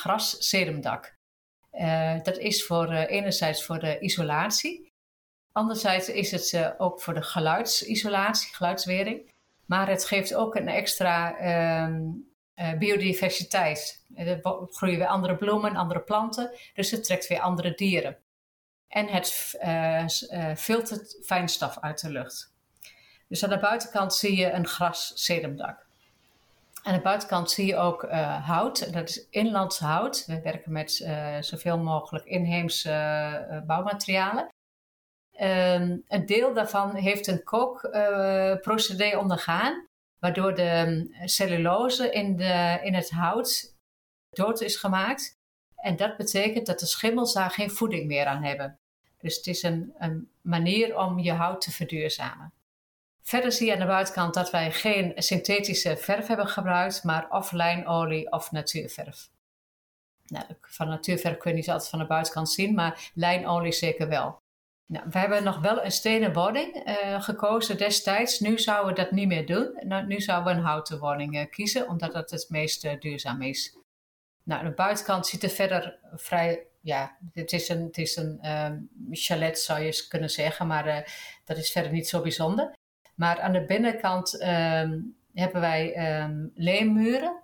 Uh, 1.73 2.21
dat 2.23 2.38
is 2.38 2.65
voor, 2.65 2.91
enerzijds 2.91 3.65
voor 3.65 3.79
de 3.79 3.99
isolatie. 3.99 4.88
Anderzijds 5.59 6.09
is 6.09 6.31
het 6.31 6.75
ook 6.77 7.01
voor 7.01 7.13
de 7.13 7.21
geluidsisolatie, 7.21 8.55
geluidswering. 8.55 9.31
Maar 9.65 9.89
het 9.89 10.05
geeft 10.05 10.33
ook 10.35 10.55
een 10.55 10.67
extra 10.67 11.37
ehm, 11.37 12.77
biodiversiteit. 12.77 14.05
Er 14.15 14.39
groeien 14.69 14.97
weer 14.97 15.07
andere 15.07 15.35
bloemen, 15.35 15.75
andere 15.75 15.99
planten. 15.99 16.51
Dus 16.73 16.91
het 16.91 17.03
trekt 17.03 17.27
weer 17.27 17.39
andere 17.39 17.73
dieren. 17.73 18.17
En 18.87 19.07
het 19.07 19.57
filtert 20.57 21.17
fijnstof 21.25 21.79
uit 21.79 22.01
de 22.01 22.09
lucht. 22.09 22.53
Dus 23.27 23.43
aan 23.43 23.49
de 23.49 23.59
buitenkant 23.59 24.13
zie 24.13 24.35
je 24.35 24.51
een 24.51 24.67
gras-sedumdak. 24.67 25.85
Aan 26.83 26.93
de 26.93 27.01
buitenkant 27.01 27.51
zie 27.51 27.65
je 27.65 27.75
ook 27.75 28.03
uh, 28.03 28.47
hout. 28.47 28.93
Dat 28.93 29.09
is 29.09 29.27
inlands 29.29 29.79
hout. 29.79 30.25
We 30.25 30.41
werken 30.41 30.71
met 30.71 30.99
uh, 30.99 31.35
zoveel 31.39 31.77
mogelijk 31.77 32.25
inheemse 32.25 32.91
uh, 33.51 33.61
bouwmaterialen. 33.61 34.49
Um, 35.41 36.03
een 36.08 36.25
deel 36.25 36.53
daarvan 36.53 36.96
heeft 36.96 37.27
een 37.27 37.43
kookprocedé 37.43 39.17
ondergaan, 39.17 39.88
waardoor 40.19 40.55
de 40.55 41.08
cellulose 41.25 42.12
in, 42.12 42.36
de, 42.36 42.79
in 42.84 42.93
het 42.93 43.10
hout 43.10 43.75
dood 44.29 44.62
is 44.62 44.75
gemaakt. 44.75 45.38
En 45.75 45.96
dat 45.96 46.17
betekent 46.17 46.65
dat 46.65 46.79
de 46.79 46.86
schimmels 46.86 47.34
daar 47.34 47.51
geen 47.51 47.72
voeding 47.72 48.08
meer 48.08 48.25
aan 48.25 48.43
hebben. 48.43 48.79
Dus 49.17 49.36
het 49.36 49.48
is 49.48 49.63
een, 49.63 49.93
een 49.98 50.31
manier 50.41 50.98
om 50.98 51.19
je 51.19 51.31
hout 51.31 51.62
te 51.62 51.72
verduurzamen. 51.72 52.53
Verder 53.22 53.51
zie 53.51 53.67
je 53.67 53.74
aan 53.74 53.79
de 53.79 53.86
buitenkant 53.86 54.34
dat 54.34 54.51
wij 54.51 54.72
geen 54.72 55.12
synthetische 55.15 55.98
verf 55.98 56.27
hebben 56.27 56.48
gebruikt, 56.48 57.03
maar 57.03 57.29
of 57.29 57.51
lijnolie 57.51 58.31
of 58.31 58.51
natuurverf. 58.51 59.29
Nou, 60.27 60.46
van 60.61 60.87
natuurverf 60.87 61.37
kun 61.37 61.51
je 61.51 61.57
niet 61.57 61.70
altijd 61.70 61.90
van 61.90 62.00
de 62.00 62.05
buitenkant 62.05 62.50
zien, 62.50 62.74
maar 62.74 63.11
lijnolie 63.13 63.72
zeker 63.72 64.07
wel. 64.07 64.38
Nou, 64.89 65.05
we 65.09 65.19
hebben 65.19 65.43
nog 65.43 65.59
wel 65.59 65.83
een 65.83 65.91
stenen 65.91 66.33
woning 66.33 66.87
uh, 66.87 67.21
gekozen 67.21 67.77
destijds. 67.77 68.39
Nu 68.39 68.59
zouden 68.59 68.95
we 68.95 69.01
dat 69.01 69.11
niet 69.11 69.27
meer 69.27 69.45
doen. 69.45 69.79
Nou, 69.83 70.05
nu 70.05 70.19
zouden 70.19 70.53
we 70.53 70.59
een 70.59 70.65
houten 70.65 70.99
woning 70.99 71.35
uh, 71.35 71.49
kiezen, 71.49 71.87
omdat 71.87 72.13
dat 72.13 72.31
het 72.31 72.45
meest 72.49 72.85
uh, 72.85 72.91
duurzaam 72.99 73.41
is. 73.41 73.77
Nou, 74.43 74.63
de 74.63 74.71
buitenkant 74.71 75.27
ziet 75.27 75.43
er 75.43 75.49
verder 75.49 75.99
vrij. 76.15 76.63
Ja, 76.81 77.17
het 77.33 77.51
is 77.51 77.69
een, 77.69 77.83
het 77.83 77.97
is 77.97 78.15
een 78.15 78.49
um, 78.49 78.89
chalet, 79.11 79.59
zou 79.59 79.79
je 79.79 80.05
kunnen 80.07 80.29
zeggen, 80.29 80.67
maar 80.67 81.13
dat 81.45 81.57
is 81.57 81.71
verder 81.71 81.91
niet 81.91 82.07
zo 82.07 82.21
bijzonder. 82.21 82.75
Maar 83.15 83.39
aan 83.39 83.53
de 83.53 83.65
binnenkant 83.65 84.41
um, 84.41 85.17
hebben 85.33 85.61
wij 85.61 86.19
um, 86.21 86.51
leemmuren. 86.55 87.43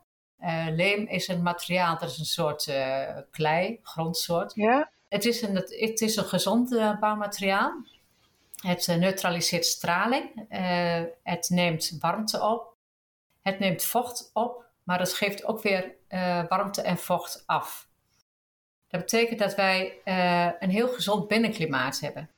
Leem 0.69 1.07
is 1.07 1.27
een 1.27 1.41
materiaal, 1.41 1.97
dat 1.97 2.09
is 2.09 2.17
een 2.17 2.25
soort 2.25 2.71
klei, 3.31 3.79
grondsoort. 3.83 4.55
Ja. 4.55 4.93
Het 5.07 5.25
is 5.25 5.41
een, 5.41 5.55
het 5.55 6.01
is 6.01 6.15
een 6.15 6.25
gezond 6.25 6.71
uh, 6.71 6.99
bouwmateriaal. 6.99 7.83
Het 8.55 8.87
neutraliseert 8.87 9.65
straling. 9.65 10.45
het 11.23 11.49
neemt 11.49 11.97
warmte 11.99 12.41
op. 12.41 12.73
Het 13.41 13.59
neemt 13.59 13.83
vocht 13.83 14.29
op, 14.33 14.65
maar 14.83 14.99
het 14.99 15.13
geeft 15.13 15.43
ook 15.45 15.61
weer 15.61 15.95
warmte 16.49 16.81
en 16.81 16.97
vocht 16.97 17.43
af. 17.45 17.87
Dat 18.87 18.99
betekent 18.99 19.39
dat 19.39 19.55
wij 19.55 20.01
een 20.59 20.69
heel 20.69 20.87
gezond 20.87 21.27
binnenklimaat 21.27 21.99
hebben. 21.99 22.29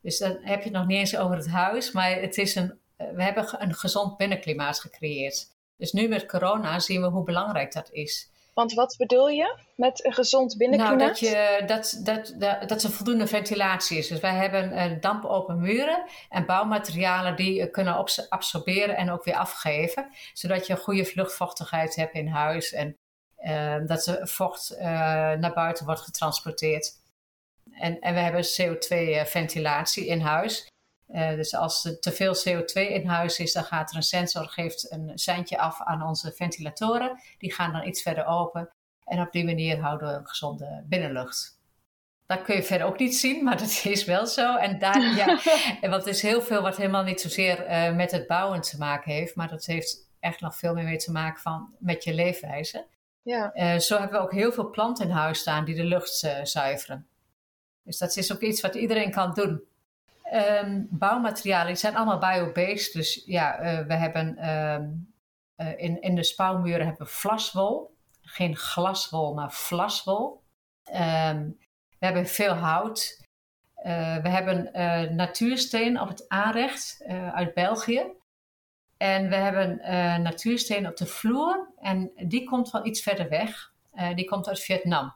Dus 0.00 0.18
dan 0.18 0.38
heb 0.40 0.58
je 0.58 0.68
het 0.68 0.78
nog 0.78 0.86
niet 0.86 0.98
eens 0.98 1.16
over 1.16 1.36
het 1.36 1.48
huis, 1.48 1.92
maar 1.92 2.20
het 2.20 2.38
is 2.38 2.54
een 2.54 2.80
eh, 2.96 3.10
we 3.14 3.22
hebben 3.22 3.62
een 3.62 3.74
gezond 3.74 4.16
binnenklimaat 4.16 4.80
gecreëerd. 4.80 5.48
Dus 5.76 5.92
nu 5.92 6.08
met 6.08 6.26
corona 6.26 6.78
zien 6.78 7.00
we 7.00 7.06
hoe 7.06 7.24
belangrijk 7.24 7.72
dat 7.72 7.90
is. 7.92 8.30
Want 8.56 8.72
wat 8.72 8.94
bedoel 8.98 9.28
je 9.28 9.58
met 9.74 10.04
een 10.04 10.12
gezond 10.12 10.56
binnenklimaat? 10.56 10.98
Nou, 10.98 11.08
dat, 11.08 11.18
je, 11.18 11.62
dat, 11.66 12.00
dat, 12.04 12.34
dat, 12.38 12.68
dat 12.68 12.82
er 12.82 12.90
voldoende 12.90 13.26
ventilatie 13.26 13.98
is. 13.98 14.08
Dus 14.08 14.20
wij 14.20 14.34
hebben 14.34 14.72
uh, 14.72 15.00
dampopen 15.00 15.60
muren 15.60 16.04
en 16.28 16.46
bouwmaterialen 16.46 17.36
die 17.36 17.70
kunnen 17.70 18.04
absorberen 18.28 18.96
en 18.96 19.10
ook 19.10 19.24
weer 19.24 19.36
afgeven. 19.36 20.08
Zodat 20.32 20.66
je 20.66 20.72
een 20.72 20.78
goede 20.78 21.10
luchtvochtigheid 21.14 21.94
hebt 21.94 22.14
in 22.14 22.28
huis 22.28 22.72
en 22.72 22.96
uh, 23.44 23.76
dat 23.86 24.04
de 24.04 24.26
vocht 24.26 24.72
uh, 24.72 24.82
naar 25.32 25.52
buiten 25.54 25.84
wordt 25.86 26.00
getransporteerd. 26.00 26.92
En, 27.72 28.00
en 28.00 28.14
we 28.14 28.20
hebben 28.20 28.44
CO2-ventilatie 28.44 30.06
in 30.06 30.20
huis. 30.20 30.66
Uh, 31.08 31.28
dus 31.28 31.54
als 31.54 31.84
er 31.84 32.00
te 32.00 32.12
veel 32.12 32.34
CO2 32.34 32.72
in 32.72 33.06
huis 33.06 33.38
is, 33.38 33.52
dan 33.52 33.64
gaat 33.64 33.90
er 33.90 33.96
een 33.96 34.02
sensor, 34.02 34.48
geeft 34.48 34.92
een 34.92 35.10
seintje 35.14 35.58
af 35.58 35.82
aan 35.82 36.02
onze 36.02 36.32
ventilatoren. 36.32 37.20
Die 37.38 37.52
gaan 37.52 37.72
dan 37.72 37.86
iets 37.86 38.02
verder 38.02 38.26
open. 38.26 38.70
En 39.04 39.20
op 39.20 39.32
die 39.32 39.44
manier 39.44 39.80
houden 39.80 40.08
we 40.08 40.14
een 40.14 40.26
gezonde 40.26 40.84
binnenlucht. 40.86 41.60
Dat 42.26 42.42
kun 42.42 42.56
je 42.56 42.62
verder 42.62 42.86
ook 42.86 42.98
niet 42.98 43.16
zien, 43.16 43.44
maar 43.44 43.58
dat 43.58 43.84
is 43.84 44.04
wel 44.04 44.26
zo. 44.26 44.56
En 44.56 44.78
daar, 44.78 45.14
ja, 45.14 45.40
want 45.90 46.06
is 46.06 46.22
heel 46.22 46.42
veel 46.42 46.62
wat 46.62 46.76
helemaal 46.76 47.02
niet 47.02 47.20
zozeer 47.20 47.70
uh, 47.70 47.96
met 47.96 48.10
het 48.10 48.26
bouwen 48.26 48.60
te 48.60 48.78
maken 48.78 49.12
heeft, 49.12 49.34
maar 49.34 49.48
dat 49.48 49.64
heeft 49.64 50.10
echt 50.20 50.40
nog 50.40 50.56
veel 50.56 50.74
meer 50.74 50.84
mee 50.84 50.96
te 50.96 51.12
maken 51.12 51.42
van, 51.42 51.74
met 51.78 52.04
je 52.04 52.14
leefwijze. 52.14 52.86
Ja. 53.22 53.50
Uh, 53.54 53.78
zo 53.78 53.98
hebben 53.98 54.18
we 54.18 54.24
ook 54.24 54.32
heel 54.32 54.52
veel 54.52 54.70
planten 54.70 55.04
in 55.04 55.10
huis 55.10 55.38
staan 55.38 55.64
die 55.64 55.74
de 55.74 55.84
lucht 55.84 56.28
zuiveren. 56.42 57.08
Dus 57.82 57.98
dat 57.98 58.16
is 58.16 58.32
ook 58.32 58.40
iets 58.40 58.60
wat 58.60 58.74
iedereen 58.74 59.10
kan 59.10 59.34
doen. 59.34 59.62
Um, 60.32 60.86
bouwmaterialen 60.90 61.76
zijn 61.76 61.96
allemaal 61.96 62.18
biobased. 62.18 62.92
Dus 62.92 63.22
ja, 63.26 63.60
uh, 63.60 63.86
we 63.86 63.94
hebben 63.94 64.50
um, 64.50 65.14
uh, 65.56 65.78
in, 65.78 66.00
in 66.00 66.14
de 66.14 66.22
spouwmuren 66.22 66.86
hebben 66.86 67.06
we 67.06 67.12
vlaswol. 67.12 67.96
Geen 68.22 68.56
glaswol, 68.56 69.34
maar 69.34 69.52
vlaswol. 69.52 70.42
Um, 70.88 71.58
we 71.98 72.06
hebben 72.06 72.26
veel 72.26 72.52
hout. 72.52 73.24
Uh, 73.84 74.16
we 74.16 74.28
hebben 74.28 74.70
natuursteen 75.16 76.00
op 76.00 76.08
het 76.08 76.28
aanrecht 76.28 77.04
uit 77.32 77.54
België. 77.54 78.04
En 78.96 79.28
we 79.28 79.34
hebben 79.34 79.76
natuursteen 80.22 80.88
op 80.88 80.96
de 80.96 81.06
vloer. 81.06 81.72
En 81.80 82.12
die 82.16 82.44
komt 82.44 82.70
van 82.70 82.86
iets 82.86 83.02
verder 83.02 83.28
weg. 83.28 83.72
die 84.14 84.24
komt 84.24 84.48
uit 84.48 84.60
Vietnam. 84.60 85.14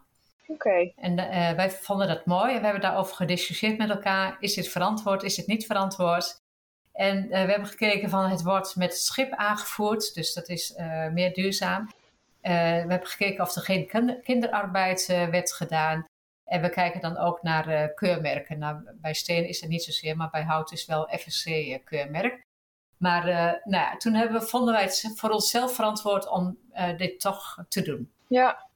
Okay. 0.53 0.93
En 0.97 1.19
uh, 1.19 1.53
wij 1.53 1.71
vonden 1.71 2.09
dat 2.09 2.27
mooi 2.27 2.53
en 2.53 2.59
we 2.59 2.65
hebben 2.65 2.83
daarover 2.83 3.17
gediscussieerd 3.17 3.79
met 3.79 3.91
elkaar. 3.91 4.37
Is 4.41 4.55
dit 4.55 4.69
verantwoord, 4.69 5.23
is 5.23 5.35
dit 5.35 5.47
niet 5.47 5.67
verantwoord? 5.67 6.41
En 6.93 7.17
uh, 7.25 7.31
we 7.31 7.37
hebben 7.51 7.67
gekeken 7.67 8.11
van 8.11 8.31
het 8.31 8.43
wordt 8.43 8.77
met 8.77 8.91
het 8.91 9.01
schip 9.01 9.33
aangevoerd, 9.33 10.15
dus 10.15 10.35
dat 10.35 10.49
is 10.49 10.75
uh, 10.77 11.09
meer 11.09 11.33
duurzaam. 11.33 11.91
we 12.41 12.49
hebben 12.49 13.07
gekeken 13.07 13.45
of 13.45 13.57
er 13.57 13.63
geen 13.63 13.91
kinderarbeid 14.23 15.07
werd 15.07 15.53
gedaan. 15.53 16.05
En 16.45 16.63
we 16.63 16.71
kijken 16.71 17.01
dan 17.01 17.17
ook 17.17 17.43
naar 17.43 17.95
keurmerken. 17.95 18.59
Nou, 18.59 18.81
bij 18.95 19.15
steen 19.15 19.49
is 19.49 19.61
het 19.61 19.71
niet 19.71 19.83
zozeer, 19.83 20.17
maar 20.17 20.31
bij 20.31 20.43
hout 20.43 20.73
is 20.73 20.87
wel 20.87 21.09
FSC-keurmerk. 21.19 22.43
Maar 22.97 23.25
nou 23.65 23.85
ja, 23.85 23.97
toen 23.97 24.15
hebben, 24.15 24.43
vonden 24.43 24.75
wij 24.75 24.83
het 24.83 25.13
voor 25.17 25.31
onszelf 25.31 25.75
verantwoord 25.75 26.29
om 26.29 26.59
dit 26.97 27.21
toch 27.21 27.65
te 27.69 27.83
doen. 27.83 28.13
Ja, 28.29 28.70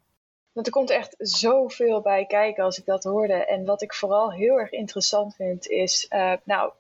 want 0.55 0.67
er 0.67 0.73
komt 0.73 0.91
echt 0.91 1.15
zoveel 1.19 2.01
bij 2.01 2.27
kijken 2.27 2.65
als 2.65 2.79
ik 2.79 2.85
dat 2.85 3.05
hoorde. 3.05 3.47
En 3.47 3.65
wat 3.65 3.83
ik 3.83 3.95
vooral 3.95 4.33
heel 4.33 4.59
erg 4.59 4.71
interessant 4.71 5.35
vind 5.35 5.67
is, 5.67 6.09
nou, 6.45 6.73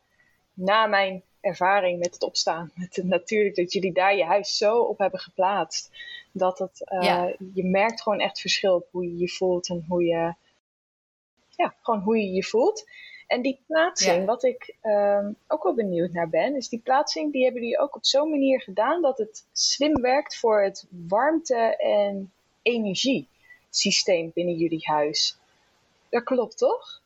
na 0.54 0.86
mijn 0.86 1.22
ervaring 1.40 1.98
met 1.98 2.14
het 2.14 2.22
opstaan, 2.22 2.70
met 2.74 2.96
het, 2.96 3.04
natuurlijk 3.04 3.56
dat 3.56 3.72
jullie 3.72 3.92
daar 3.92 4.16
je 4.16 4.24
huis 4.24 4.56
zo 4.56 4.80
op 4.80 4.98
hebben 4.98 5.20
geplaatst, 5.20 5.90
dat 6.32 6.58
het, 6.58 6.78
je 7.54 7.64
merkt 7.64 8.02
gewoon 8.02 8.20
echt 8.20 8.40
verschil 8.40 8.74
op 8.74 8.88
hoe 8.90 9.04
je 9.04 9.18
je 9.18 9.28
voelt 9.28 9.68
en 9.68 9.84
hoe 9.88 10.04
je, 10.04 10.34
ja, 11.50 11.74
gewoon 11.82 12.00
hoe 12.00 12.18
je 12.18 12.30
je 12.30 12.44
voelt. 12.44 12.84
En 13.26 13.42
die 13.42 13.60
plaatsing, 13.66 14.26
wat 14.26 14.44
ik 14.44 14.76
ehm, 14.80 15.32
ook 15.48 15.62
wel 15.62 15.74
benieuwd 15.74 16.12
naar 16.12 16.28
ben, 16.28 16.56
is 16.56 16.68
die 16.68 16.80
plaatsing, 16.80 17.32
die 17.32 17.44
hebben 17.44 17.62
jullie 17.62 17.78
ook 17.78 17.96
op 17.96 18.04
zo'n 18.04 18.30
manier 18.30 18.60
gedaan 18.60 19.02
dat 19.02 19.18
het 19.18 19.46
slim 19.52 20.00
werkt 20.00 20.36
voor 20.36 20.62
het 20.62 20.86
warmte- 20.90 21.76
en 21.76 22.32
energiesysteem 23.74 24.30
binnen 24.34 24.54
jullie 24.54 24.86
huis. 24.86 25.36
Dat 26.10 26.24
klopt 26.24 26.58
toch? 26.58 27.02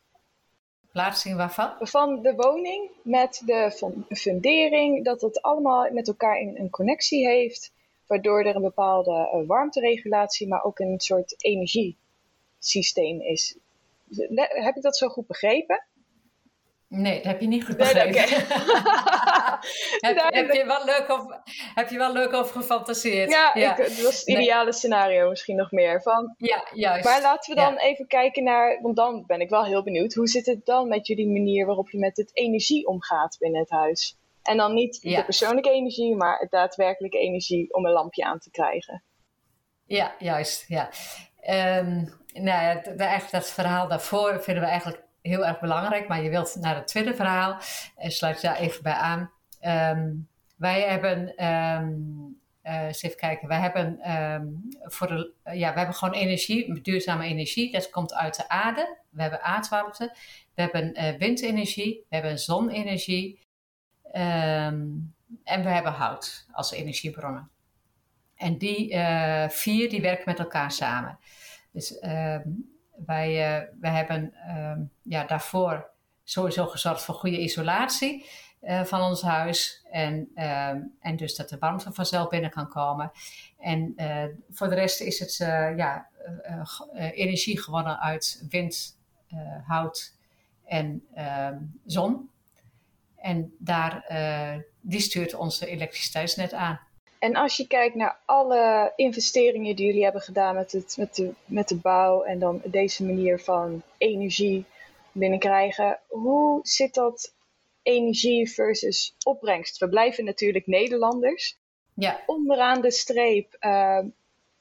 Plaatsing 0.93 1.37
waarvan? 1.37 1.75
Van 1.81 2.23
de 2.23 2.35
woning 2.35 2.91
met 3.03 3.43
de 3.45 3.73
fundering, 4.09 5.05
dat 5.05 5.21
het 5.21 5.43
allemaal 5.43 5.93
met 5.93 6.09
elkaar 6.09 6.41
in 6.41 6.57
een 6.57 6.71
connectie 6.71 7.29
heeft, 7.29 7.73
waardoor 8.07 8.45
er 8.45 8.57
een 8.57 8.63
bepaalde 8.63 9.11
uh, 9.35 9.47
warmteregulatie, 9.47 10.49
maar 10.49 10.65
ook 10.65 10.79
een 10.79 11.01
soort 11.01 11.45
energiesysteem 11.45 13.21
is. 13.21 13.57
Heb 14.37 14.77
ik 14.77 14.83
dat 14.83 14.97
zo 14.97 15.09
goed 15.09 15.27
begrepen? 15.27 15.87
Nee, 16.89 17.15
dat 17.15 17.25
heb 17.25 17.41
je 17.41 17.47
niet 17.47 17.65
goed 17.65 17.77
begrepen. 17.77 18.15
Nee, 20.01 20.15
heb, 20.15 20.35
heb, 20.35 20.53
je 20.53 20.65
wel 20.67 20.85
leuk 20.85 21.11
over, 21.11 21.41
heb 21.75 21.91
je 21.91 21.99
wel 21.99 22.13
leuk 22.13 22.33
over 22.33 22.61
gefantaseerd. 22.61 23.31
Ja, 23.31 23.55
Ik, 23.55 23.77
dat 23.77 24.01
was 24.01 24.19
het 24.19 24.29
ideale 24.29 24.73
scenario 24.73 25.29
misschien 25.29 25.57
nog 25.57 25.71
meer. 25.71 26.03
Van, 26.03 26.35
ja, 26.37 26.67
juist. 26.73 27.05
Maar 27.05 27.23
laten 27.23 27.55
we 27.55 27.61
dan 27.61 27.77
even 27.77 28.07
kijken 28.07 28.45
naar, 28.45 28.79
want 28.83 28.97
dan 28.97 29.25
ben 29.27 29.41
ik 29.41 29.49
wel 29.49 29.65
heel 29.65 29.83
benieuwd. 29.83 30.15
Hoe 30.15 30.29
zit 30.29 30.47
het 30.47 30.67
dan 30.67 30.89
met 30.89 31.07
jullie 31.07 31.29
manier 31.29 31.67
waarop 31.67 31.91
je 31.91 31.99
met 31.99 32.17
het 32.17 32.31
energie 32.33 32.87
omgaat 32.87 33.37
binnen 33.39 33.61
het 33.61 33.71
huis? 33.71 34.17
En 34.43 34.57
dan 34.57 34.75
niet 34.75 35.03
de 35.03 35.25
persoonlijke 35.25 35.71
energie, 35.71 36.17
maar 36.17 36.39
het 36.39 36.51
daadwerkelijke 36.51 37.19
energie 37.19 37.75
om 37.75 37.87
een 37.87 37.93
lampje 37.93 38.25
aan 38.25 38.39
te 38.39 38.51
krijgen. 38.51 39.03
Ja, 39.87 40.15
juist. 40.19 40.65
Ja. 40.69 40.91
Um, 41.79 42.17
nou 42.33 42.63
ja, 42.63 42.83
eigenlijk 42.83 43.31
dat 43.31 43.51
verhaal 43.51 43.89
daarvoor 43.89 44.43
vinden 44.43 44.63
we 44.63 44.69
eigenlijk 44.69 45.08
heel 45.29 45.47
erg 45.47 45.61
belangrijk, 45.61 46.09
maar 46.09 46.23
je 46.23 46.31
wilt 46.31 46.57
naar 46.61 46.75
het 46.75 46.87
tweede 46.87 47.15
verhaal. 47.15 47.61
En 47.97 48.11
sluit 48.11 48.41
daar 48.41 48.57
even 48.57 48.83
bij 48.83 48.93
aan. 48.93 49.31
Ehm, 49.61 50.15
wij 50.57 50.83
hebben, 50.83 51.45
um, 51.47 52.41
even 52.63 53.17
kijken, 53.17 53.49
wij 53.49 53.61
hebben, 53.61 54.13
um, 54.13 54.69
voor 54.83 55.07
de, 55.07 55.33
ja, 55.53 55.73
we 55.73 55.79
hebben 55.79 55.95
gewoon 55.95 56.15
energie, 56.15 56.81
duurzame 56.81 57.25
energie. 57.25 57.73
Dat 57.73 57.91
komt 57.91 58.15
uit 58.15 58.37
de 58.37 58.49
aarde. 58.49 58.99
We 59.11 59.21
hebben 59.21 59.43
aardwarmte. 59.43 60.17
We 60.55 60.63
hebben 60.63 61.19
windenergie. 61.19 62.05
We 62.09 62.17
hebben 62.17 62.39
zonenergie. 62.39 63.47
en 64.13 65.63
we 65.63 65.69
hebben 65.69 65.93
hout 65.93 66.47
als 66.53 66.73
energiebronnen. 66.73 67.51
En 68.37 68.59
die 68.59 68.97
vier 69.49 69.91
die 69.91 70.01
werken 70.01 70.25
met 70.27 70.39
elkaar 70.39 70.71
samen. 70.71 71.19
Dus 71.73 71.99
wij, 73.07 73.61
uh, 73.61 73.69
wij 73.81 73.91
hebben 73.93 74.35
uh, 74.47 74.73
ja, 75.03 75.25
daarvoor 75.25 75.91
sowieso 76.25 76.67
gezorgd 76.67 77.03
voor 77.03 77.15
goede 77.15 77.41
isolatie 77.41 78.27
uh, 78.63 78.85
van 78.85 79.01
ons 79.01 79.23
huis. 79.23 79.87
En, 79.91 80.31
ehm, 80.35 80.81
en 81.01 81.17
dus 81.17 81.37
dat 81.37 81.49
de 81.49 81.59
warmte 81.59 81.93
vanzelf 81.93 82.29
binnen 82.29 82.51
kan 82.51 82.69
komen. 82.69 83.11
En 83.59 83.93
eh, 83.97 84.25
voor 84.51 84.69
de 84.69 84.75
rest 84.75 85.01
is 85.01 85.19
het 85.19 85.37
ja, 85.77 86.09
energie 86.95 87.61
gewonnen 87.61 88.01
uit 88.01 88.47
wind, 88.51 88.99
hout 89.67 90.17
en 90.65 91.07
ehm, 91.15 91.59
zon. 91.85 92.31
En 93.17 93.55
daar, 93.59 94.05
die 94.81 95.01
stuurt 95.01 95.35
onze 95.35 95.67
elektriciteitsnet 95.67 96.53
aan. 96.53 96.81
En 97.19 97.37
als 97.37 97.57
je 97.57 97.67
kijkt 97.67 97.95
naar 97.95 98.19
alle 98.25 98.93
investeringen 98.97 99.77
die 99.77 99.87
jullie 99.87 100.03
hebben 100.03 100.21
gedaan 100.21 100.55
met, 100.55 100.73
het, 100.73 100.97
met, 100.99 101.15
de, 101.15 101.33
met 101.45 101.69
de 101.69 101.77
bouw 101.77 102.23
en 102.23 102.39
dan 102.39 102.63
deze 102.65 103.05
manier 103.05 103.39
van 103.39 103.83
energie 103.99 104.65
binnenkrijgen, 105.13 106.01
hoe 106.07 106.61
zit 106.63 106.95
dat 106.95 107.35
energie 107.83 108.51
versus 108.51 109.17
opbrengst? 109.25 109.79
We 109.79 109.89
blijven 109.89 110.25
natuurlijk 110.25 110.67
Nederlanders. 110.67 111.57
Ja. 111.95 112.21
Onderaan 112.27 112.81
de 112.81 112.91
streep, 112.91 113.57
uh, 113.61 114.01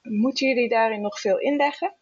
moeten 0.01 0.47
jullie 0.47 0.69
daarin 0.69 1.01
nog 1.01 1.19
veel 1.19 1.39
inleggen? 1.39 1.93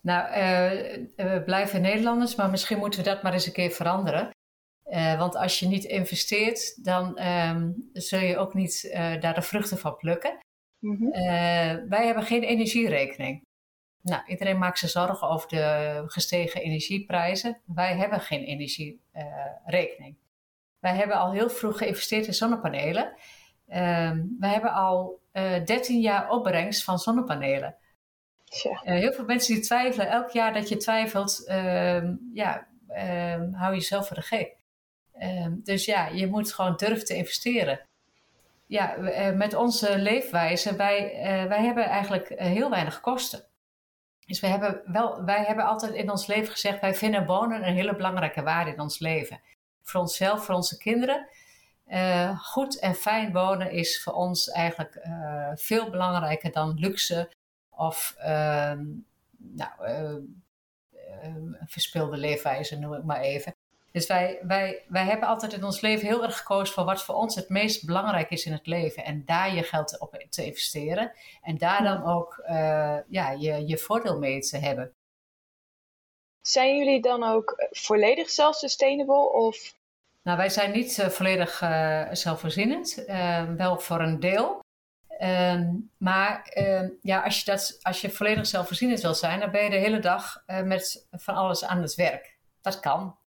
Nou, 0.00 0.28
uh, 0.28 0.96
we 1.16 1.42
blijven 1.44 1.80
Nederlanders, 1.82 2.34
maar 2.34 2.50
misschien 2.50 2.78
moeten 2.78 3.00
we 3.00 3.08
dat 3.08 3.22
maar 3.22 3.32
eens 3.32 3.46
een 3.46 3.52
keer 3.52 3.70
veranderen. 3.70 4.33
Uh, 4.90 5.18
want 5.18 5.36
als 5.36 5.58
je 5.58 5.66
niet 5.66 5.84
investeert, 5.84 6.84
dan 6.84 7.26
um, 7.26 7.88
zul 7.92 8.20
je 8.20 8.38
ook 8.38 8.54
niet 8.54 8.84
uh, 8.84 9.20
daar 9.20 9.34
de 9.34 9.42
vruchten 9.42 9.78
van 9.78 9.96
plukken. 9.96 10.38
Mm 10.78 10.96
-hmm. 10.96 11.06
uh, 11.06 11.88
wij 11.88 12.06
hebben 12.06 12.22
geen 12.22 12.42
energierekening. 12.42 13.42
Nou, 14.02 14.22
iedereen 14.26 14.58
maakt 14.58 14.78
zich 14.78 14.90
zorgen 14.90 15.28
over 15.28 15.48
de 15.48 16.02
gestegen 16.06 16.60
energieprijzen. 16.60 17.60
Wij 17.64 17.96
hebben 17.96 18.20
geen 18.20 18.42
energierekening. 18.44 20.16
wij 20.78 20.94
hebben 20.94 21.16
al 21.16 21.32
heel 21.32 21.50
vroeg 21.50 21.78
geïnvesteerd 21.78 22.26
in 22.26 22.34
zonnepanelen. 22.34 23.04
Um, 23.68 24.36
wij 24.40 24.50
hebben 24.50 24.72
al 24.72 25.20
13 25.32 26.00
jaar 26.00 26.30
opbrengst 26.30 26.84
van 26.84 26.98
zonnepanelen. 26.98 27.76
Ja. 28.44 28.80
heel 28.82 29.12
veel 29.12 29.24
mensen 29.24 29.54
die 29.54 29.62
twijfelen, 29.62 30.08
elk 30.08 30.30
jaar 30.30 30.52
dat 30.52 30.68
je 30.68 30.76
twijfelt, 30.76 31.46
ehm, 31.46 32.14
ja, 32.32 32.66
hou 33.52 33.74
jezelf 33.74 34.06
voor 34.06 34.16
de 34.16 34.22
gek. 34.22 34.63
Ehm, 35.18 35.52
dus 35.62 35.84
ja, 35.84 36.06
je 36.06 36.26
moet 36.26 36.52
gewoon 36.52 36.76
durven 36.76 37.04
te 37.04 37.14
investeren. 37.14 37.80
Ja, 38.66 38.94
eh, 38.94 39.34
met 39.34 39.54
onze 39.54 39.98
leefwijze, 39.98 40.76
wij, 40.76 41.14
uh, 41.14 41.48
wij 41.48 41.64
hebben 41.64 41.84
eigenlijk 41.84 42.30
eh, 42.30 42.46
heel 42.46 42.70
weinig 42.70 43.00
kosten. 43.00 43.44
Dus 44.26 44.40
wij 44.40 44.50
hebben, 44.50 44.82
wel, 44.84 45.24
wij 45.24 45.44
hebben 45.44 45.64
altijd 45.64 45.92
in 45.94 46.10
ons 46.10 46.26
leven 46.26 46.52
gezegd, 46.52 46.80
wij 46.80 46.94
vinden 46.94 47.26
wonen 47.26 47.66
een 47.66 47.74
hele 47.74 47.96
belangrijke 47.96 48.42
waarde 48.42 48.70
in 48.70 48.80
ons 48.80 48.98
leven. 48.98 49.40
Voor 49.82 50.00
onszelf, 50.00 50.44
voor 50.44 50.54
onze 50.54 50.76
kinderen. 50.76 51.28
Goed 52.36 52.78
en 52.78 52.94
fijn 52.94 53.32
wonen 53.32 53.70
is 53.70 54.02
voor 54.02 54.12
ons 54.12 54.50
eigenlijk 54.50 55.06
veel 55.54 55.90
belangrijker 55.90 56.52
dan 56.52 56.74
luxe 56.78 57.30
of 57.70 58.14
uh, 58.18 58.72
nou, 59.36 59.70
verspilde 61.66 62.16
leefwijze, 62.16 62.78
noem 62.78 62.94
ik 62.94 63.04
maar 63.04 63.20
even. 63.20 63.54
Dus 63.94 64.06
wij, 64.06 64.38
wij, 64.42 64.84
wij 64.88 65.04
hebben 65.04 65.28
altijd 65.28 65.52
in 65.52 65.64
ons 65.64 65.80
leven 65.80 66.06
heel 66.06 66.22
erg 66.22 66.36
gekozen 66.36 66.74
voor 66.74 66.84
wat 66.84 67.02
voor 67.02 67.14
ons 67.14 67.34
het 67.34 67.48
meest 67.48 67.86
belangrijk 67.86 68.30
is 68.30 68.44
in 68.44 68.52
het 68.52 68.66
leven. 68.66 69.04
En 69.04 69.24
daar 69.24 69.54
je 69.54 69.62
geld 69.62 69.98
op 69.98 70.24
te 70.28 70.44
investeren. 70.44 71.12
En 71.42 71.58
daar 71.58 71.82
dan 71.82 72.04
ook 72.04 72.42
uh, 72.48 72.98
ja, 73.08 73.30
je, 73.30 73.66
je 73.66 73.78
voordeel 73.78 74.18
mee 74.18 74.40
te 74.40 74.58
hebben. 74.58 74.92
Zijn 76.40 76.76
jullie 76.76 77.00
dan 77.00 77.22
ook 77.22 77.68
volledig 77.70 78.30
self-sustainable? 78.30 79.32
Of? 79.32 79.74
Nou, 80.22 80.36
wij 80.36 80.48
zijn 80.48 80.72
niet 80.72 80.98
uh, 80.98 81.06
volledig 81.06 81.60
uh, 81.60 82.08
zelfvoorzienend. 82.12 83.04
wel 83.56 83.78
voor 83.78 84.00
een 84.00 84.20
deel. 84.20 84.62
Um, 85.20 85.90
maar 85.98 86.52
uh, 86.54 86.88
ja, 87.02 87.22
als 87.22 87.38
je, 87.38 87.44
dat, 87.44 87.78
als 87.82 88.00
je 88.00 88.10
volledig 88.10 88.46
zelfvoorzienend 88.46 89.00
wil 89.00 89.14
zijn, 89.14 89.40
dan 89.40 89.50
ben 89.50 89.64
je 89.64 89.70
de 89.70 89.76
hele 89.76 89.98
dag 89.98 90.42
met 90.46 91.06
van 91.10 91.34
alles 91.34 91.64
aan 91.64 91.82
het 91.82 91.94
werk. 91.94 92.36
Dat 92.60 92.80
kan. 92.80 93.22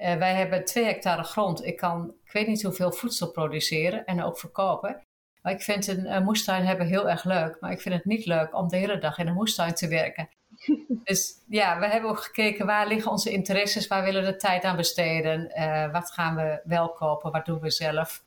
Uh, 0.00 0.14
wij 0.14 0.34
hebben 0.34 0.64
twee 0.64 0.84
hectare 0.84 1.22
grond. 1.22 1.64
Ik 1.66 1.76
kan, 1.76 2.14
ik 2.24 2.32
weet 2.32 2.46
niet 2.46 2.62
hoeveel 2.62 2.92
voedsel 2.92 3.30
produceren 3.30 4.04
en 4.04 4.22
ook 4.22 4.38
verkopen. 4.38 5.02
Maar 5.42 5.52
ik 5.52 5.62
vind 5.62 5.86
een, 5.86 6.14
een 6.14 6.24
moestuin 6.24 6.64
hebben 6.64 6.86
heel 6.86 7.08
erg 7.08 7.24
leuk. 7.24 7.56
Maar 7.60 7.70
ik 7.70 7.80
vind 7.80 7.94
het 7.94 8.04
niet 8.04 8.26
leuk 8.26 8.54
om 8.54 8.68
de 8.68 8.76
hele 8.76 8.98
dag 8.98 9.18
in 9.18 9.26
een 9.26 9.34
moestuin 9.34 9.74
te 9.74 9.88
werken. 9.88 10.28
dus 11.04 11.34
ja, 11.48 11.78
we 11.78 11.86
hebben 11.86 12.10
ook 12.10 12.20
gekeken 12.20 12.66
waar 12.66 12.86
liggen 12.86 13.10
onze 13.10 13.30
interesses, 13.30 13.86
waar 13.86 14.04
willen 14.04 14.24
we 14.24 14.30
de 14.30 14.36
tijd 14.36 14.64
aan 14.64 14.76
besteden, 14.76 15.52
uh, 15.58 15.92
wat 15.92 16.10
gaan 16.10 16.36
we 16.36 16.60
wel 16.64 16.92
kopen, 16.92 17.32
wat 17.32 17.46
doen 17.46 17.60
we 17.60 17.70
zelf. 17.70 18.24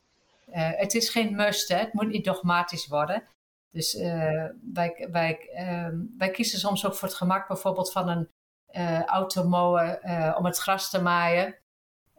Uh, 0.48 0.70
het 0.70 0.94
is 0.94 1.08
geen 1.08 1.36
must, 1.36 1.68
hè? 1.68 1.76
het 1.76 1.92
moet 1.92 2.08
niet 2.08 2.24
dogmatisch 2.24 2.86
worden. 2.86 3.22
Dus 3.70 3.94
uh, 3.94 4.44
wij, 4.72 5.08
wij, 5.10 5.48
ehm, 5.54 5.96
wij 6.18 6.30
kiezen 6.30 6.58
soms 6.58 6.86
ook 6.86 6.94
voor 6.94 7.08
het 7.08 7.16
gemak 7.16 7.48
bijvoorbeeld 7.48 7.92
van 7.92 8.08
een 8.08 8.28
automower 9.06 10.00
om 10.36 10.44
het 10.44 10.58
gras 10.58 10.90
te 10.90 11.02
maaien. 11.02 11.54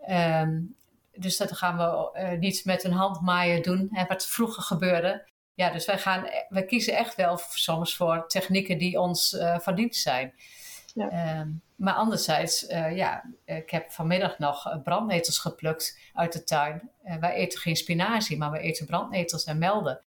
Um, 0.10 0.76
dus 1.18 1.38
dat 1.38 1.58
gaan 1.58 1.78
we 1.78 2.20
uh, 2.20 2.40
niet 2.40 2.66
met 2.66 2.84
een 2.84 2.92
handmaaien 2.92 3.62
doen, 3.62 3.88
hè, 3.92 4.06
wat 4.06 4.28
vroeger 4.28 4.64
gebeurde. 4.64 5.28
Ja, 5.54 5.70
dus 5.70 5.86
wij, 5.86 6.00
gaan, 6.00 6.28
wij 6.50 6.66
kiezen 6.66 6.98
echt 6.98 7.16
wel 7.16 7.40
soms 7.50 7.96
voor 7.96 8.28
technieken 8.28 8.78
die 8.78 9.00
ons 9.00 9.34
uh, 9.34 9.60
van 9.60 9.76
dienst 9.76 10.02
zijn. 10.02 10.34
Ja. 10.94 11.10
Ehm, 11.10 11.50
maar 11.76 11.94
anderzijds, 11.94 12.70
uh, 12.70 12.96
ja, 12.96 13.24
ik 13.46 13.70
heb 13.70 13.92
vanmiddag 13.92 14.40
nog 14.40 14.82
brandnetels 14.84 15.38
geplukt 15.38 16.00
uit 16.14 16.34
de 16.34 16.44
tuin. 16.44 16.90
Wij 17.20 17.34
eten 17.34 17.60
geen 17.60 17.76
spinazie, 17.76 18.38
maar 18.38 18.52
we 18.52 18.60
eten 18.60 18.86
brandnetels 18.86 19.44
en 19.44 19.58
melden. 19.58 20.02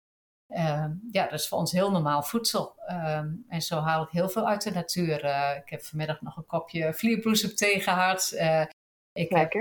Ehm, 0.48 0.90
ja, 1.11 1.24
dat 1.24 1.38
is 1.38 1.48
voor 1.48 1.58
ons 1.58 1.72
heel 1.72 1.90
normaal 1.90 2.22
voedsel. 2.22 2.74
Ehm, 2.87 3.28
en 3.48 3.62
zo 3.62 3.80
haal 3.80 4.02
ik 4.02 4.11
heel 4.11 4.28
veel 4.28 4.48
uit 4.48 4.62
de 4.62 4.70
natuur. 4.70 5.24
Uh, 5.24 5.50
ik 5.62 5.70
heb 5.70 5.82
vanmiddag 5.82 6.20
nog 6.20 6.37
een 6.37 6.46
kopje 6.46 6.94
vlierbloesem 6.94 7.54
thee 7.54 7.80
gehad. 7.80 8.32
Ik 9.18 9.31
heb 9.31 9.52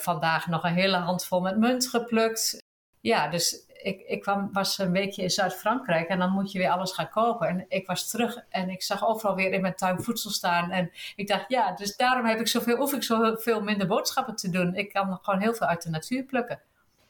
vandaag 0.00 0.46
nog 0.46 0.64
een 0.64 0.74
hele 0.74 0.96
handvol 0.96 1.40
met 1.40 1.56
munt 1.56 1.88
geplukt. 1.88 2.62
Ja, 3.00 3.28
dus 3.28 3.64
ik, 3.82 4.00
ik 4.06 4.20
kwam, 4.20 4.48
was 4.52 4.78
een 4.78 4.92
weekje 4.92 5.22
in 5.22 5.30
Zuid-Frankrijk 5.30 6.08
en 6.08 6.18
dan 6.18 6.30
moet 6.30 6.52
je 6.52 6.58
weer 6.58 6.70
alles 6.70 6.92
gaan 6.92 7.08
kopen. 7.08 7.48
En 7.48 7.64
ik 7.68 7.86
was 7.86 8.10
terug 8.10 8.44
en 8.48 8.70
ik 8.70 8.82
zag 8.82 9.06
overal 9.06 9.34
weer 9.34 9.52
in 9.52 9.60
mijn 9.60 9.74
tuin 9.74 10.02
voedsel 10.02 10.30
staan. 10.30 10.70
En 10.70 10.90
ik 11.16 11.28
dacht, 11.28 11.44
ja, 11.48 11.72
dus 11.72 11.96
daarom 11.96 12.26
heb 12.26 12.40
ik 12.40 12.48
zoveel, 12.48 12.76
hoef 12.76 12.92
ik 12.92 13.02
zoveel 13.02 13.60
minder 13.60 13.86
boodschappen 13.86 14.36
te 14.36 14.50
doen. 14.50 14.74
Ik 14.74 14.92
kan 14.92 15.18
gewoon 15.22 15.40
heel 15.40 15.54
veel 15.54 15.66
uit 15.66 15.82
de 15.82 15.90
natuur 15.90 16.22
plukken. 16.22 16.60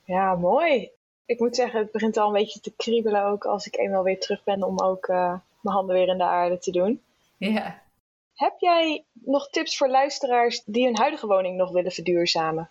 Ja, 0.05 0.35
mooi. 0.35 0.91
Ik 1.27 1.39
moet 1.41 1.57
zeggen, 1.57 1.81
het 1.81 1.93
begint 1.93 2.17
al 2.17 2.27
een 2.27 2.33
beetje 2.33 2.61
te 2.61 2.73
kriebelen 2.77 3.25
ook 3.25 3.45
als 3.45 3.67
ik 3.67 3.77
eenmaal 3.77 4.03
weer 4.03 4.21
terug 4.21 4.45
ben 4.45 4.63
om 4.63 4.81
ook 4.81 5.09
uh, 5.09 5.35
mijn 5.61 5.77
handen 5.77 5.95
weer 5.95 6.09
in 6.09 6.19
de 6.19 6.25
aarde 6.25 6.59
te 6.59 6.71
doen. 6.71 7.03
Ja. 7.37 7.83
Heb 8.35 8.55
jij 8.59 9.05
nog 9.13 9.49
tips 9.49 9.77
voor 9.77 9.89
luisteraars 9.89 10.63
die 10.65 10.85
hun 10.85 10.97
huidige 10.97 11.27
woning 11.27 11.57
nog 11.57 11.71
willen 11.71 11.93
verduurzamen? 11.93 12.71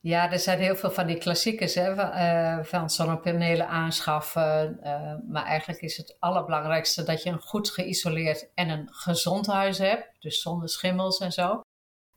Ja, 0.00 0.32
er 0.32 0.38
zijn 0.38 0.58
heel 0.58 0.76
veel 0.76 0.90
van 0.90 1.06
die 1.06 1.18
klassiekers 1.18 1.74
hè, 1.74 1.94
van, 1.94 2.10
uh, 2.14 2.64
van 2.64 2.90
zonnepanelen 2.90 3.68
aanschaffen. 3.68 4.80
Uh, 4.82 5.14
maar 5.28 5.44
eigenlijk 5.44 5.80
is 5.80 5.96
het 5.96 6.16
allerbelangrijkste 6.18 7.02
dat 7.02 7.22
je 7.22 7.30
een 7.30 7.40
goed 7.40 7.70
geïsoleerd 7.70 8.48
en 8.54 8.68
een 8.68 8.88
gezond 8.90 9.46
huis 9.46 9.78
hebt. 9.78 10.08
Dus 10.18 10.42
zonder 10.42 10.68
schimmels 10.68 11.18
en 11.18 11.32
zo. 11.32 11.60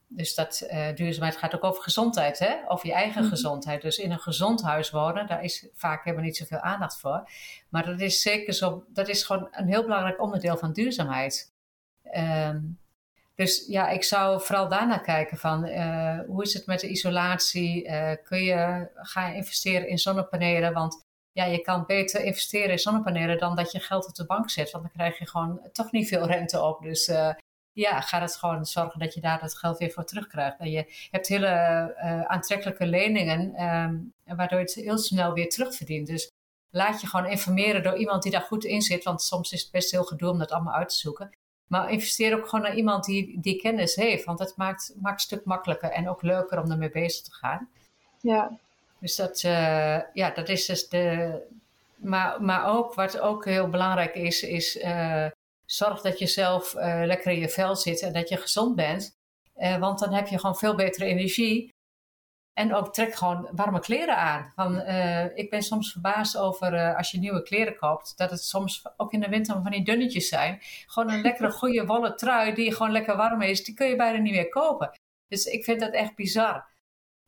Dus 0.07 0.35
dat 0.35 0.67
uh, 0.71 0.95
duurzaamheid 0.95 1.37
gaat 1.37 1.55
ook 1.55 1.63
over 1.63 1.83
gezondheid, 1.83 2.39
hè? 2.39 2.55
over 2.67 2.87
je 2.87 2.93
eigen 2.93 3.21
mhm. 3.21 3.29
gezondheid. 3.29 3.81
Dus 3.81 3.97
in 3.97 4.11
een 4.11 4.19
gezond 4.19 4.61
huis 4.61 4.89
wonen, 4.89 5.27
daar 5.27 5.43
is 5.43 5.67
vaak 5.73 6.03
helemaal 6.03 6.25
niet 6.25 6.37
zoveel 6.37 6.59
aandacht 6.59 6.99
voor. 6.99 7.29
Maar 7.69 7.85
dat 7.85 7.99
is 7.99 8.21
zeker 8.21 8.53
zo, 8.53 8.83
dat 8.87 9.07
is 9.07 9.23
gewoon 9.23 9.47
een 9.51 9.67
heel 9.67 9.83
belangrijk 9.83 10.21
onderdeel 10.21 10.57
van 10.57 10.73
duurzaamheid. 10.73 11.50
Um, 12.03 12.79
dus 13.35 13.65
ja, 13.67 13.89
ik 13.89 14.03
zou 14.03 14.41
vooral 14.41 14.69
daarnaar 14.69 15.01
kijken 15.01 15.37
van 15.37 15.67
uh, 15.67 16.19
hoe 16.27 16.43
is 16.43 16.53
het 16.53 16.65
met 16.65 16.79
de 16.79 16.87
isolatie? 16.87 17.87
Uh, 17.87 18.11
kun 18.23 18.43
je 18.43 18.89
gaan 18.95 19.33
investeren 19.33 19.87
in 19.87 19.97
zonnepanelen? 19.97 20.73
Want 20.73 21.05
ja, 21.31 21.45
je 21.45 21.61
kan 21.61 21.85
beter 21.85 22.23
investeren 22.23 22.69
in 22.69 22.79
zonnepanelen 22.79 23.37
dan 23.37 23.55
dat 23.55 23.71
je 23.71 23.79
geld 23.79 24.07
op 24.07 24.15
de 24.15 24.25
bank 24.25 24.49
zet. 24.49 24.71
Want 24.71 24.83
dan 24.83 24.93
krijg 24.93 25.19
je 25.19 25.27
gewoon 25.27 25.69
toch 25.71 25.91
niet 25.91 26.07
veel 26.07 26.25
rente 26.25 26.61
op. 26.61 26.81
Dus 26.81 27.07
uh, 27.07 27.33
ja, 27.71 28.01
ga 28.01 28.21
het 28.21 28.35
gewoon 28.35 28.65
zorgen 28.65 28.99
dat 28.99 29.13
je 29.13 29.21
daar 29.21 29.39
dat 29.39 29.57
geld 29.57 29.77
weer 29.77 29.91
voor 29.91 30.05
terugkrijgt. 30.05 30.59
En 30.59 30.71
je 30.71 31.07
hebt 31.11 31.27
hele 31.27 32.25
aantrekkelijke 32.27 32.85
leningen, 32.85 33.63
um, 33.63 34.13
waardoor 34.25 34.59
je 34.59 34.65
het 34.65 34.73
heel 34.73 34.97
snel 34.97 35.33
weer 35.33 35.49
terugverdient. 35.49 36.07
Dus 36.07 36.31
laat 36.69 37.01
je 37.01 37.07
gewoon 37.07 37.29
informeren 37.29 37.83
door 37.83 37.97
iemand 37.97 38.23
die 38.23 38.31
daar 38.31 38.41
goed 38.41 38.63
in 38.63 38.81
zit. 38.81 39.03
Want 39.03 39.21
soms 39.21 39.51
is 39.51 39.61
het 39.61 39.71
best 39.71 39.91
heel 39.91 40.03
gedoe 40.03 40.29
om 40.29 40.37
dat 40.37 40.51
allemaal 40.51 40.73
uit 40.73 40.89
te 40.89 40.95
zoeken. 40.95 41.29
Maar 41.71 41.91
investeer 41.91 42.37
ook 42.37 42.47
gewoon 42.47 42.65
naar 42.65 42.75
iemand 42.75 43.05
die, 43.05 43.39
die 43.39 43.61
kennis 43.61 43.95
heeft. 43.95 44.25
Want 44.25 44.37
dat 44.37 44.53
maakt, 44.57 44.93
maakt 44.95 45.15
het 45.15 45.21
stuk 45.21 45.45
makkelijker 45.45 45.89
en 45.89 46.09
ook 46.09 46.21
leuker 46.21 46.61
om 46.61 46.71
ermee 46.71 46.89
bezig 46.89 47.23
te 47.23 47.31
gaan. 47.31 47.69
Ja. 48.19 48.57
Dus 48.99 49.15
dat, 49.15 49.43
uh, 49.43 49.99
ja, 50.13 50.31
dat 50.33 50.49
is 50.49 50.65
dus 50.65 50.89
de. 50.89 51.33
Maar, 51.95 52.43
maar 52.43 52.65
ook 52.65 52.93
wat 52.93 53.19
ook 53.19 53.45
heel 53.45 53.69
belangrijk 53.69 54.15
is, 54.15 54.43
is 54.43 54.75
uh, 54.75 55.25
zorg 55.65 56.01
dat 56.01 56.19
je 56.19 56.27
zelf 56.27 56.73
uh, 56.73 57.01
lekker 57.05 57.31
in 57.31 57.39
je 57.39 57.49
vel 57.49 57.75
zit 57.75 58.01
en 58.01 58.13
dat 58.13 58.29
je 58.29 58.37
gezond 58.37 58.75
bent. 58.75 59.15
want 59.79 59.99
dan 59.99 60.13
heb 60.13 60.27
je 60.27 60.39
gewoon 60.39 60.57
veel 60.57 60.75
betere 60.75 61.05
energie. 61.05 61.73
En 62.53 62.75
ook 62.75 62.93
trek 62.93 63.13
gewoon 63.13 63.49
warme 63.51 63.79
kleren 63.79 64.17
aan. 64.17 64.51
Van, 64.55 64.75
uh, 64.75 65.37
ik 65.37 65.49
ben 65.49 65.61
soms 65.61 65.91
verbaasd 65.91 66.37
over 66.37 66.73
uh, 66.73 66.97
als 66.97 67.11
je 67.11 67.19
nieuwe 67.19 67.41
kleren 67.41 67.75
koopt, 67.75 68.17
dat 68.17 68.29
het 68.29 68.43
soms 68.43 68.83
ook 68.97 69.13
in 69.13 69.19
de 69.19 69.29
winter 69.29 69.61
van 69.61 69.71
die 69.71 69.83
dunnetjes 69.83 70.27
zijn. 70.27 70.59
Gewoon 70.85 71.13
een 71.13 71.21
lekkere 71.21 71.51
goede 71.61 71.85
wollen 71.85 72.17
trui 72.17 72.53
die 72.53 72.73
gewoon 72.73 72.91
lekker 72.91 73.15
warm 73.15 73.41
is, 73.41 73.63
die 73.63 73.73
kun 73.73 73.87
je 73.87 73.95
bijna 73.95 74.17
niet 74.17 74.33
meer 74.33 74.49
kopen. 74.49 74.91
Dus 75.27 75.45
ik 75.45 75.63
vind 75.63 75.79
dat 75.79 75.93
echt 75.93 76.15
bizar. 76.15 76.69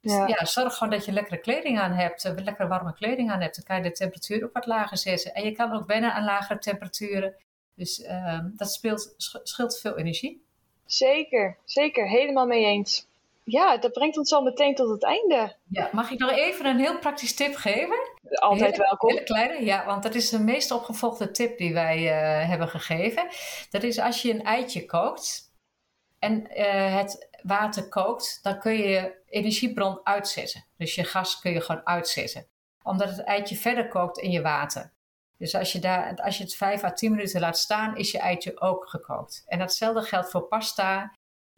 Dus 0.01 0.11
ja. 0.11 0.27
ja, 0.27 0.45
zorg 0.45 0.73
gewoon 0.73 0.93
dat 0.93 1.05
je 1.05 1.11
lekkere 1.11 1.39
kleding 1.39 1.79
aan 1.79 1.91
hebt, 1.91 2.25
uh, 2.25 2.31
lekkere 2.35 2.67
warme 2.67 2.93
kleding 2.93 3.31
aan 3.31 3.41
hebt. 3.41 3.55
Dan 3.55 3.65
kan 3.65 3.75
je 3.75 3.83
de 3.83 3.91
temperatuur 3.91 4.43
ook 4.43 4.53
wat 4.53 4.65
lager 4.65 4.97
zetten. 4.97 5.33
En 5.33 5.43
je 5.43 5.51
kan 5.51 5.73
ook 5.73 5.87
wennen 5.87 6.13
aan 6.13 6.23
lagere 6.23 6.59
temperaturen. 6.59 7.35
Dus 7.75 8.01
ehm, 8.01 8.49
dat 8.55 8.71
speelt, 8.71 9.13
scheelt 9.43 9.79
veel 9.79 9.97
energie. 9.97 10.45
Zeker, 10.85 11.57
zeker. 11.65 12.07
Helemaal 12.07 12.45
mee 12.45 12.65
eens 12.65 13.07
ja, 13.43 13.77
dat 13.77 13.91
brengt 13.91 14.17
ons 14.17 14.33
al 14.33 14.41
meteen 14.41 14.75
tot 14.75 14.89
het 14.89 15.03
einde. 15.03 15.57
Ja, 15.69 15.89
mag 15.91 16.11
ik 16.11 16.19
nog 16.19 16.31
even 16.31 16.65
een 16.65 16.79
heel 16.79 16.99
praktisch 16.99 17.35
tip 17.35 17.55
geven? 17.55 17.97
Altijd 18.29 18.77
welkom. 18.77 19.09
Hele 19.09 19.23
kleine, 19.23 19.65
ja, 19.65 19.85
want 19.85 20.03
dat 20.03 20.15
is 20.15 20.29
de 20.29 20.39
meest 20.39 20.71
opgevolgde 20.71 21.31
tip 21.31 21.57
die 21.57 21.73
wij 21.73 22.01
uh, 22.01 22.49
hebben 22.49 22.67
gegeven. 22.67 23.27
Dat 23.69 23.83
is 23.83 23.99
als 23.99 24.21
je 24.21 24.33
een 24.33 24.43
eitje 24.43 24.85
kookt 24.85 25.51
en 26.19 26.47
uh, 26.57 26.95
het 26.95 27.29
water 27.41 27.89
kookt, 27.89 28.39
dan 28.41 28.59
kun 28.59 28.73
je 28.73 28.87
je 28.87 29.21
energiebron 29.25 29.99
uitzetten. 30.03 30.65
Dus 30.77 30.95
je 30.95 31.03
gas 31.03 31.39
kun 31.39 31.51
je 31.51 31.61
gewoon 31.61 31.85
uitzetten. 31.85 32.47
Omdat 32.83 33.09
het 33.09 33.23
eitje 33.23 33.55
verder 33.55 33.87
kookt 33.87 34.17
in 34.17 34.31
je 34.31 34.41
water. 34.41 34.93
Dus 35.37 35.55
als 35.55 35.71
je, 35.71 35.79
daar, 35.79 36.15
als 36.15 36.37
je 36.37 36.43
het 36.43 36.55
5 36.55 36.83
à 36.83 36.93
10 36.93 37.11
minuten 37.11 37.39
laat 37.39 37.57
staan, 37.57 37.97
is 37.97 38.11
je 38.11 38.17
eitje 38.17 38.61
ook 38.61 38.89
gekookt. 38.89 39.43
En 39.45 39.59
datzelfde 39.59 40.01
geldt 40.01 40.29
voor 40.29 40.47
pasta 40.47 41.15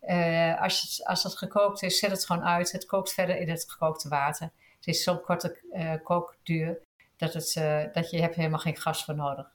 uh, 0.08 0.62
als, 0.62 0.82
het, 0.82 1.08
als 1.08 1.24
het 1.24 1.38
gekookt 1.38 1.82
is, 1.84 2.00
zet 2.00 2.12
het 2.12 2.26
gewoon 2.26 2.44
uit. 2.44 2.72
Het 2.72 2.86
kookt 2.86 3.14
verder 3.14 3.38
in 3.38 3.50
het 3.50 3.66
gekookte 3.72 4.10
water. 4.10 4.52
Het 4.76 4.88
is 4.88 5.04
zo'n 5.04 5.22
korte 5.22 5.58
uh, 5.74 5.94
kookduur 6.04 6.82
dat, 7.18 7.34
het, 7.34 7.56
uh, 7.58 7.84
dat 7.94 8.10
je 8.10 8.22
hebt 8.22 8.36
helemaal 8.36 8.60
geen 8.60 8.78
gas 8.78 9.06
voor 9.06 9.16
nodig. 9.16 9.54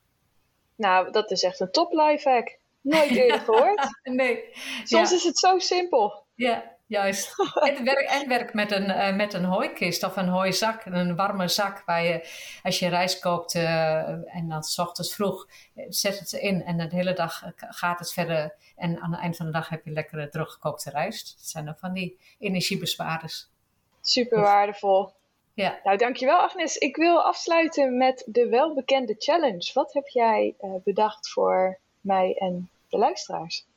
Nou, 0.77 1.11
dat 1.11 1.31
is 1.31 1.43
echt 1.43 1.61
een 1.61 1.71
top 1.71 1.93
hack. 2.23 2.59
Nooit 2.81 3.11
eerder 3.11 3.41
gehoord. 3.49 3.89
nee. 4.03 4.45
Soms 4.85 5.13
is 5.13 5.25
het 5.25 5.39
zo 5.39 5.59
simpel. 5.59 6.25
Ja, 6.35 6.77
juist. 6.90 7.35
en, 7.68 7.85
werk, 7.85 8.09
en 8.09 8.29
werk 8.29 8.55
met 8.55 8.70
een, 8.72 8.88
uh, 8.88 9.16
met 9.16 9.33
een 9.33 9.44
hooikist 9.44 10.03
of 10.03 10.16
een 10.16 10.29
hooizak. 10.29 10.85
Een 10.85 11.16
warme 11.16 11.48
zak 11.48 11.83
waar 11.87 12.05
je, 12.05 12.29
als 12.62 12.79
je 12.79 12.88
rijst 12.88 13.20
koopt 13.20 13.55
uh, 13.55 14.09
en 14.09 14.48
dan 14.48 14.62
s 14.62 14.79
ochtends 14.79 15.14
vroeg, 15.14 15.48
zet 15.88 16.18
het 16.18 16.33
in 16.33 16.64
en 16.64 16.76
de 16.76 16.88
hele 16.90 17.12
dag 17.12 17.42
gaat 17.57 17.98
het 17.98 18.12
verder. 18.12 18.55
En 18.76 19.00
aan 19.00 19.12
het 19.12 19.20
eind 19.20 19.37
van 19.37 19.46
de 19.46 19.53
dag 19.53 19.68
heb 19.68 19.85
je 19.85 19.90
lekkere 19.90 20.29
drooggekookte 20.29 20.90
rijst. 20.90 21.37
Dat 21.37 21.46
zijn 21.46 21.68
ook 21.68 21.79
van 21.79 21.92
die 21.92 22.18
energiebesparers. 22.38 23.48
Super 24.00 24.40
waardevol. 24.40 25.12
Ja. 25.55 25.81
Nou, 25.85 25.96
dankjewel 25.96 26.38
Agnes. 26.38 26.76
Ik 26.76 26.96
wil 26.96 27.22
afsluiten 27.22 27.96
met 27.96 28.24
de 28.26 28.48
welbekende 28.48 29.14
challenge. 29.18 29.70
Wat 29.74 29.92
heb 29.92 30.07
jij 30.07 30.55
uh, 30.61 30.74
bedacht 30.85 31.31
voor 31.31 31.79
mij 32.00 32.35
en 32.38 32.70
de 32.88 32.98
luisteraars? 32.98 33.68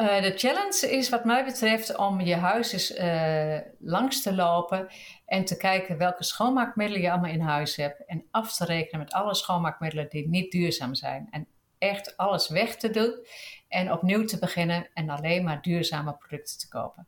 Uh, 0.00 0.22
de 0.22 0.32
challenge 0.36 0.90
is 0.90 1.08
wat 1.08 1.24
mij 1.24 1.44
betreft 1.44 1.96
om 1.96 2.20
je 2.20 2.34
huis 2.34 2.72
eens 2.72 2.98
uh, 2.98 3.58
langs 3.78 4.22
te 4.22 4.34
lopen 4.34 4.88
en 5.26 5.44
te 5.44 5.56
kijken 5.56 5.98
welke 5.98 6.24
schoonmaakmiddelen 6.24 7.02
je 7.02 7.10
allemaal 7.10 7.30
in 7.30 7.40
huis 7.40 7.76
hebt. 7.76 8.04
En 8.06 8.24
af 8.30 8.56
te 8.56 8.64
rekenen 8.64 9.00
met 9.00 9.12
alle 9.12 9.34
schoonmaakmiddelen 9.34 10.08
die 10.08 10.28
niet 10.28 10.52
duurzaam 10.52 10.94
zijn. 10.94 11.28
En 11.30 11.46
echt 11.78 12.16
alles 12.16 12.48
weg 12.48 12.76
te 12.76 12.90
doen 12.90 13.26
en 13.68 13.92
opnieuw 13.92 14.24
te 14.24 14.38
beginnen 14.38 14.88
en 14.94 15.10
alleen 15.10 15.44
maar 15.44 15.62
duurzame 15.62 16.12
producten 16.12 16.58
te 16.58 16.68
kopen. 16.68 17.06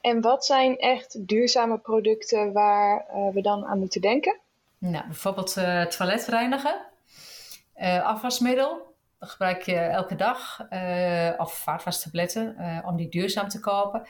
En 0.00 0.20
wat 0.20 0.44
zijn 0.44 0.76
echt 0.76 1.26
duurzame 1.28 1.78
producten 1.78 2.52
waar 2.52 3.06
uh, 3.14 3.32
we 3.32 3.42
dan 3.42 3.66
aan 3.66 3.78
moeten 3.78 4.00
denken? 4.00 4.40
Nou, 4.78 5.06
bijvoorbeeld 5.06 5.52
toiletreinigen, 5.90 6.86
afwasmiddel, 8.02 8.87
dat 9.18 9.30
gebruik 9.30 9.62
je 9.62 9.76
elke 9.76 10.14
dag. 10.14 10.66
Uh, 10.70 11.32
of 11.36 11.52
vaatwastabletten, 11.54 12.56
uh, 12.58 12.78
om 12.86 12.96
die 12.96 13.08
duurzaam 13.08 13.48
te 13.48 13.60
kopen. 13.60 14.06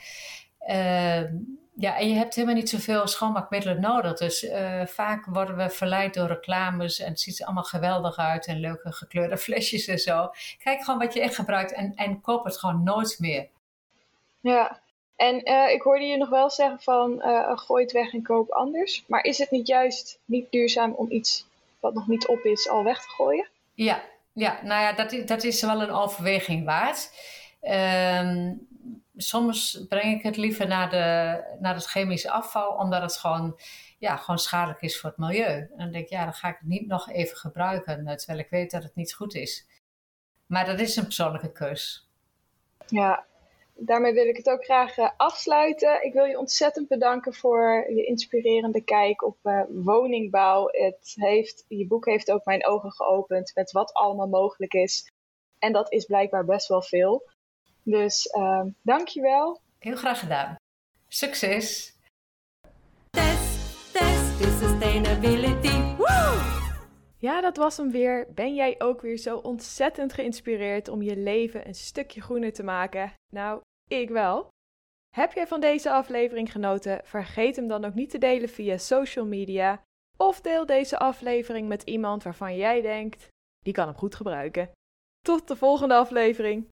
Uh, 0.67 1.23
ja, 1.73 1.97
en 1.97 2.09
je 2.09 2.15
hebt 2.15 2.35
helemaal 2.35 2.55
niet 2.55 2.69
zoveel 2.69 3.07
schoonmaakmiddelen 3.07 3.81
nodig. 3.81 4.17
Dus 4.17 4.47
vaak 4.85 5.25
worden 5.25 5.57
we 5.57 5.69
verleid 5.69 6.13
door 6.13 6.27
reclames 6.27 6.99
en 6.99 7.09
het 7.09 7.19
ziet 7.19 7.39
er 7.39 7.45
allemaal 7.45 7.63
geweldig 7.63 8.17
uit 8.17 8.47
en 8.47 8.59
leuke 8.59 8.91
gekleurde 8.91 9.37
flesjes 9.47 9.87
en 9.87 9.99
zo. 9.99 10.29
Kijk 10.63 10.83
gewoon 10.83 10.99
wat 10.99 11.13
je 11.13 11.21
echt 11.21 11.35
gebruikt 11.35 11.73
en, 11.73 11.95
en 11.95 12.21
koop 12.21 12.43
het 12.43 12.57
gewoon 12.57 12.83
nooit 12.83 13.19
meer. 13.19 13.47
Ja, 14.39 14.79
en 15.15 15.45
ik 15.71 15.81
hoorde 15.81 16.05
je 16.05 16.17
nog 16.17 16.29
wel 16.29 16.49
zeggen 16.49 16.79
van 16.79 17.21
gooi 17.57 17.83
het 17.83 17.91
weg 17.91 18.13
en 18.13 18.23
koop 18.23 18.49
anders. 18.49 19.03
Maar 19.07 19.23
is 19.23 19.37
het 19.37 19.51
niet 19.51 19.67
juist 19.67 20.19
niet 20.25 20.51
duurzaam 20.51 20.91
om 20.91 21.11
iets 21.11 21.45
wat 21.79 21.93
nog 21.93 22.07
niet 22.07 22.27
op 22.27 22.43
is 22.43 22.69
al 22.69 22.83
weg 22.83 23.01
te 23.01 23.09
gooien? 23.09 23.47
Ja, 23.73 24.01
ja, 24.39 24.59
nou 24.63 24.81
ja, 24.81 24.93
dat, 24.93 25.27
dat 25.27 25.43
is 25.43 25.61
wel 25.61 25.81
een 25.81 25.91
overweging 25.91 26.65
waard. 26.65 27.11
Um, 27.61 28.67
soms 29.15 29.85
breng 29.87 30.17
ik 30.17 30.23
het 30.23 30.37
liever 30.37 30.67
naar, 30.67 30.89
de, 30.89 31.57
naar 31.59 31.75
het 31.75 31.85
chemische 31.85 32.31
afval, 32.31 32.69
omdat 32.69 33.01
het 33.01 33.17
gewoon, 33.17 33.59
ja, 33.97 34.15
gewoon 34.15 34.39
schadelijk 34.39 34.81
is 34.81 34.99
voor 34.99 35.09
het 35.09 35.19
milieu. 35.19 35.57
En 35.59 35.77
dan 35.77 35.91
denk 35.91 36.03
ik, 36.03 36.09
ja, 36.09 36.23
dan 36.23 36.33
ga 36.33 36.47
ik 36.47 36.57
het 36.59 36.67
niet 36.67 36.87
nog 36.87 37.09
even 37.09 37.37
gebruiken, 37.37 38.17
terwijl 38.17 38.39
ik 38.39 38.49
weet 38.49 38.71
dat 38.71 38.83
het 38.83 38.95
niet 38.95 39.13
goed 39.13 39.35
is. 39.35 39.67
Maar 40.45 40.65
dat 40.65 40.79
is 40.79 40.95
een 40.95 41.03
persoonlijke 41.03 41.51
keus. 41.51 42.09
Ja, 42.87 43.25
daarmee 43.79 44.13
wil 44.13 44.27
ik 44.27 44.37
het 44.37 44.49
ook 44.49 44.63
graag 44.63 44.97
uh, 44.97 45.09
afsluiten. 45.17 46.05
Ik 46.05 46.13
wil 46.13 46.25
je 46.25 46.39
ontzettend 46.39 46.87
bedanken 46.87 47.33
voor 47.33 47.85
je 47.89 48.05
inspirerende 48.05 48.81
kijk 48.81 49.23
op 49.23 49.37
uh, 49.43 49.61
woningbouw. 49.69 50.67
Het 50.71 51.13
heeft, 51.15 51.65
je 51.67 51.87
boek 51.87 52.05
heeft 52.05 52.31
ook 52.31 52.45
mijn 52.45 52.65
ogen 52.65 52.91
geopend 52.91 53.51
met 53.55 53.71
wat 53.71 53.93
allemaal 53.93 54.27
mogelijk 54.27 54.73
is. 54.73 55.11
En 55.59 55.73
dat 55.73 55.91
is 55.91 56.05
blijkbaar 56.05 56.45
best 56.45 56.67
wel 56.67 56.81
veel. 56.81 57.29
Dus 57.83 58.33
uh, 58.37 58.65
dankjewel. 58.81 59.61
Heel 59.79 59.95
graag 59.95 60.19
gedaan. 60.19 60.55
Succes! 61.07 61.97
Test, 63.09 63.93
test, 63.93 64.59
sustainability. 64.59 65.95
Woo! 65.97 66.57
Ja, 67.17 67.41
dat 67.41 67.57
was 67.57 67.77
hem 67.77 67.91
weer. 67.91 68.27
Ben 68.33 68.55
jij 68.55 68.75
ook 68.77 69.01
weer 69.01 69.17
zo 69.17 69.37
ontzettend 69.37 70.13
geïnspireerd 70.13 70.87
om 70.87 71.01
je 71.01 71.17
leven 71.17 71.67
een 71.67 71.75
stukje 71.75 72.21
groener 72.21 72.53
te 72.53 72.63
maken? 72.63 73.13
Nou, 73.33 73.61
ik 73.89 74.09
wel. 74.09 74.47
Heb 75.15 75.33
jij 75.33 75.47
van 75.47 75.59
deze 75.59 75.91
aflevering 75.91 76.51
genoten? 76.51 77.01
Vergeet 77.03 77.55
hem 77.55 77.67
dan 77.67 77.85
ook 77.85 77.93
niet 77.93 78.09
te 78.09 78.17
delen 78.17 78.49
via 78.49 78.77
social 78.77 79.25
media. 79.25 79.81
Of 80.17 80.41
deel 80.41 80.65
deze 80.65 80.97
aflevering 80.97 81.67
met 81.67 81.83
iemand 81.83 82.23
waarvan 82.23 82.55
jij 82.55 82.81
denkt, 82.81 83.27
die 83.59 83.73
kan 83.73 83.87
hem 83.87 83.97
goed 83.97 84.15
gebruiken. 84.15 84.71
Tot 85.19 85.47
de 85.47 85.55
volgende 85.55 85.95
aflevering. 85.95 86.67